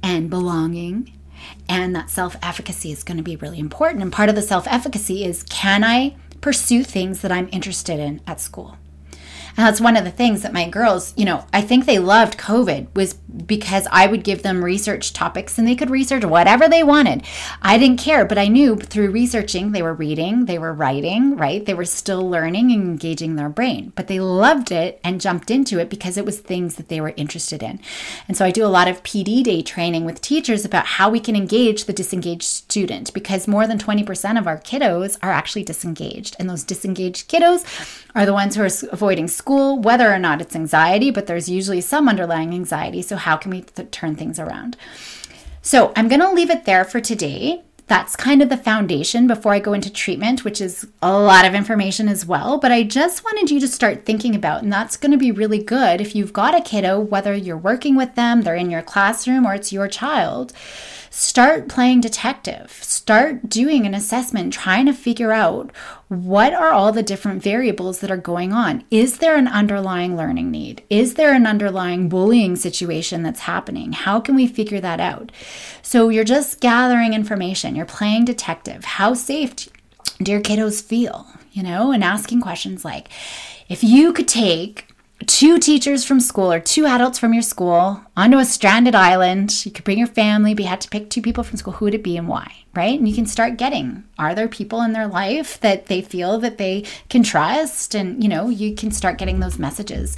and 0.04 0.30
belonging 0.30 1.14
and 1.70 1.96
that 1.96 2.10
self-efficacy 2.10 2.92
is 2.92 3.04
going 3.04 3.18
to 3.18 3.24
be 3.24 3.36
really 3.36 3.60
important. 3.60 4.04
And 4.04 4.12
part 4.12 4.30
of 4.30 4.36
the 4.36 4.42
self-efficacy 4.42 5.24
is 5.24 5.44
can 5.44 5.84
I 5.84 6.16
pursue 6.42 6.84
things 6.84 7.22
that 7.22 7.32
I'm 7.32 7.50
interested 7.52 8.00
in 8.00 8.22
at 8.28 8.40
school? 8.40 8.78
And 9.58 9.66
that's 9.66 9.82
one 9.82 9.98
of 9.98 10.04
the 10.04 10.12
things 10.12 10.44
that 10.44 10.54
my 10.54 10.70
girls, 10.70 11.14
you 11.18 11.26
know, 11.26 11.46
I 11.52 11.62
think 11.62 11.86
they 11.86 11.98
loved 11.98 12.38
COVID 12.38 12.96
was 12.96 13.16
because 13.16 13.88
I 13.92 14.06
would 14.06 14.24
give 14.24 14.44
them 14.44 14.64
research 14.64 15.14
topics 15.14 15.58
and 15.58 15.68
they 15.68 15.76
could 15.76 15.90
research 15.90 16.24
whatever 16.24 16.70
they 16.70 16.84
wanted. 16.84 17.24
I 17.62 17.80
didn't 17.80 18.00
care, 18.00 18.24
but 18.24 18.38
I 18.38 18.48
knew 18.48 18.76
through 18.76 19.10
researching 19.10 19.72
they 19.72 19.82
were 19.82 19.94
reading, 19.94 20.46
they 20.46 20.60
were 20.60 20.74
writing, 20.74 21.36
right? 21.36 21.66
They 21.66 21.74
were 21.74 21.86
still 21.86 22.30
learning 22.30 22.72
and 22.72 22.84
engaging 22.84 23.36
their 23.36 23.50
brain, 23.50 23.94
but 23.96 24.08
they 24.08 24.20
loved 24.20 24.72
it 24.72 25.00
and 25.04 25.20
jumped 25.20 25.50
into 25.50 25.80
it 25.80 25.90
because 25.90 26.18
it 26.18 26.26
was 26.26 26.40
things 26.40 26.76
that 26.76 26.90
they 26.90 27.02
were 27.02 27.14
interested 27.18 27.64
in. 27.64 27.80
And 28.28 28.38
so 28.38 28.46
I 28.46 28.52
do 28.52 28.66
a 28.66 28.68
lot 28.68 28.88
of 28.88 29.02
PD 29.02 29.44
day 29.44 29.64
training 29.64 30.06
with 30.06 30.22
teachers 30.22 30.66
about 30.66 30.86
how 30.86 31.10
we 31.10 31.20
can 31.20 31.36
engage 31.36 31.86
the 31.86 31.94
disengaged 31.94 32.44
student 32.44 33.12
because 33.14 33.48
more 33.48 33.66
than 33.66 33.80
20% 33.80 34.38
of 34.38 34.46
our 34.46 34.60
kiddos 34.60 35.18
are 35.24 35.32
actually 35.32 35.64
disengaged. 35.64 36.36
And 36.38 36.48
those 36.48 36.64
disengaged 36.64 37.28
kiddos 37.28 38.04
are 38.14 38.26
the 38.26 38.34
ones 38.34 38.56
who 38.56 38.64
are 38.64 38.92
avoiding 38.92 39.28
school, 39.48 39.80
whether 39.80 40.14
or 40.14 40.20
not 40.20 40.42
it's 40.42 40.58
anxiety, 40.58 41.10
but 41.10 41.26
there's 41.26 41.48
usually 41.48 41.80
some 41.80 42.10
underlying 42.10 42.54
anxiety. 42.54 43.02
So, 43.02 43.16
how 43.16 43.38
can 43.38 43.52
we 43.52 43.62
th- 43.62 43.92
turn 43.92 44.18
things 44.18 44.40
around? 44.40 44.76
So, 45.62 45.94
I'm 45.96 46.10
going 46.10 46.20
to 46.20 46.34
leave 46.34 46.50
it 46.50 46.66
there 46.66 46.84
for 46.84 47.00
today. 47.00 47.62
That's 47.88 48.18
kind 48.18 48.42
of 48.42 48.50
the 48.50 48.58
foundation 48.58 49.26
before 49.26 49.54
I 49.54 49.60
go 49.60 49.72
into 49.72 49.90
treatment, 49.90 50.44
which 50.44 50.60
is 50.60 50.86
a 51.02 51.18
lot 51.18 51.46
of 51.46 51.56
information 51.56 52.10
as 52.10 52.26
well. 52.26 52.58
But 52.58 52.74
I 52.74 52.84
just 52.84 53.24
wanted 53.24 53.50
you 53.50 53.62
to 53.62 53.70
start 53.70 54.04
thinking 54.04 54.36
about, 54.36 54.64
and 54.64 54.74
that's 54.74 54.98
going 54.98 55.14
to 55.14 55.18
be 55.18 55.32
really 55.32 55.64
good 55.64 56.02
if 56.02 56.14
you've 56.14 56.34
got 56.34 56.54
a 56.54 56.60
kiddo, 56.60 57.00
whether 57.00 57.34
you're 57.34 57.58
working 57.58 57.96
with 57.96 58.16
them, 58.16 58.42
they're 58.42 58.56
in 58.56 58.70
your 58.70 58.82
classroom, 58.82 59.48
or 59.48 59.54
it's 59.54 59.72
your 59.72 59.88
child 59.88 60.52
start 61.18 61.68
playing 61.68 62.00
detective. 62.00 62.78
Start 62.84 63.50
doing 63.50 63.88
an 63.88 63.96
assessment, 63.96 64.54
trying 64.54 64.86
to 64.86 64.94
figure 64.94 65.32
out 65.32 65.72
what 66.10 66.54
are 66.54 66.72
all 66.72 66.92
the 66.92 67.02
different 67.02 67.42
variables 67.42 68.00
that 68.00 68.12
are 68.12 68.18
going 68.18 68.54
on. 68.54 68.84
Is 68.92 69.18
there 69.18 69.36
an 69.36 69.48
underlying 69.48 70.16
learning 70.16 70.52
need? 70.52 70.84
Is 70.92 71.16
there 71.16 71.34
an 71.34 71.48
underlying 71.48 72.08
bullying 72.08 72.56
situation 72.56 73.24
that's 73.24 73.42
happening? 73.42 73.94
How 73.94 74.20
can 74.20 74.36
we 74.36 74.46
figure 74.46 74.80
that 74.80 75.00
out? 75.00 75.32
So 75.82 76.10
you're 76.10 76.24
just 76.24 76.60
gathering 76.60 77.16
information, 77.16 77.76
you're 77.76 77.88
playing 77.88 78.26
detective. 78.26 78.86
How 78.86 79.16
safe 79.16 79.56
do 80.22 80.32
your 80.32 80.42
kiddos 80.42 80.84
feel? 80.84 81.26
You 81.52 81.64
know, 81.64 81.92
and 81.92 82.04
asking 82.04 82.42
questions 82.42 82.86
like, 82.86 83.10
if 83.68 83.84
you 83.84 84.14
could 84.14 84.28
take 84.28 84.87
two 85.26 85.58
teachers 85.58 86.06
from 86.06 86.20
school 86.20 86.52
or 86.52 86.60
two 86.60 86.86
adults 86.86 87.18
from 87.18 87.34
your 87.34 87.42
school 87.42 88.02
onto 88.16 88.38
a 88.38 88.46
stranded 88.46 88.94
island. 88.94 89.66
You 89.66 89.72
could 89.72 89.84
bring 89.84 89.98
your 89.98 90.08
family, 90.08 90.54
but 90.54 90.64
you 90.64 90.70
had 90.70 90.82
to 90.82 90.90
pick 90.90 91.10
two 91.10 91.22
people 91.22 91.44
from 91.44 91.58
school. 91.58 91.74
Who 91.74 91.86
would 91.86 91.96
it 91.96 92.04
be 92.04 92.18
and 92.18 92.28
why? 92.28 92.66
Right? 92.76 92.98
And 92.98 93.10
you 93.10 93.16
can 93.16 93.26
start 93.26 93.58
getting 93.58 94.04
are 94.20 94.36
there 94.36 94.48
people 94.48 94.82
in 94.82 94.94
their 94.94 95.08
life 95.08 95.60
that 95.62 95.88
they 95.88 96.02
feel 96.02 96.40
that 96.40 96.58
they 96.58 96.86
can 97.10 97.24
trust? 97.24 97.96
And, 97.96 98.22
you 98.22 98.30
know, 98.30 98.50
you 98.50 98.76
can 98.76 98.92
start 98.92 99.18
getting 99.18 99.40
those 99.40 99.60
messages 99.60 100.18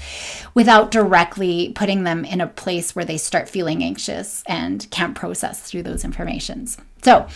without 0.53 0.91
directly 0.91 1.71
putting 1.75 2.03
them 2.03 2.25
in 2.25 2.41
a 2.41 2.47
place 2.47 2.95
where 2.95 3.05
they 3.05 3.17
start 3.17 3.49
feeling 3.49 3.83
anxious 3.83 4.43
and 4.47 4.89
can't 4.91 5.15
process 5.15 5.61
through 5.61 5.83
those 5.83 6.03
informations. 6.03 6.77
So 7.03 7.27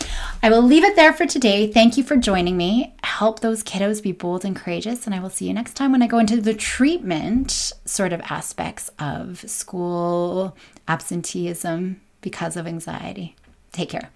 I 0.41 0.49
will 0.49 0.61
leave 0.61 0.83
it 0.83 0.95
there 0.95 1.13
for 1.13 1.25
today. 1.25 1.71
Thank 1.71 1.97
you 1.97 2.03
for 2.03 2.17
joining 2.17 2.57
me. 2.57 2.95
Help 3.03 3.39
those 3.39 3.63
kiddos 3.63 4.03
be 4.03 4.11
bold 4.11 4.43
and 4.43 4.55
courageous. 4.55 5.05
And 5.05 5.15
I 5.15 5.19
will 5.19 5.29
see 5.29 5.47
you 5.47 5.53
next 5.53 5.75
time 5.75 5.91
when 5.91 6.01
I 6.01 6.07
go 6.07 6.19
into 6.19 6.41
the 6.41 6.53
treatment 6.53 7.71
sort 7.85 8.11
of 8.13 8.21
aspects 8.29 8.91
of 8.99 9.39
school 9.49 10.57
absenteeism 10.87 12.01
because 12.21 12.57
of 12.57 12.67
anxiety. 12.67 13.35
Take 13.71 13.89
care. 13.89 14.09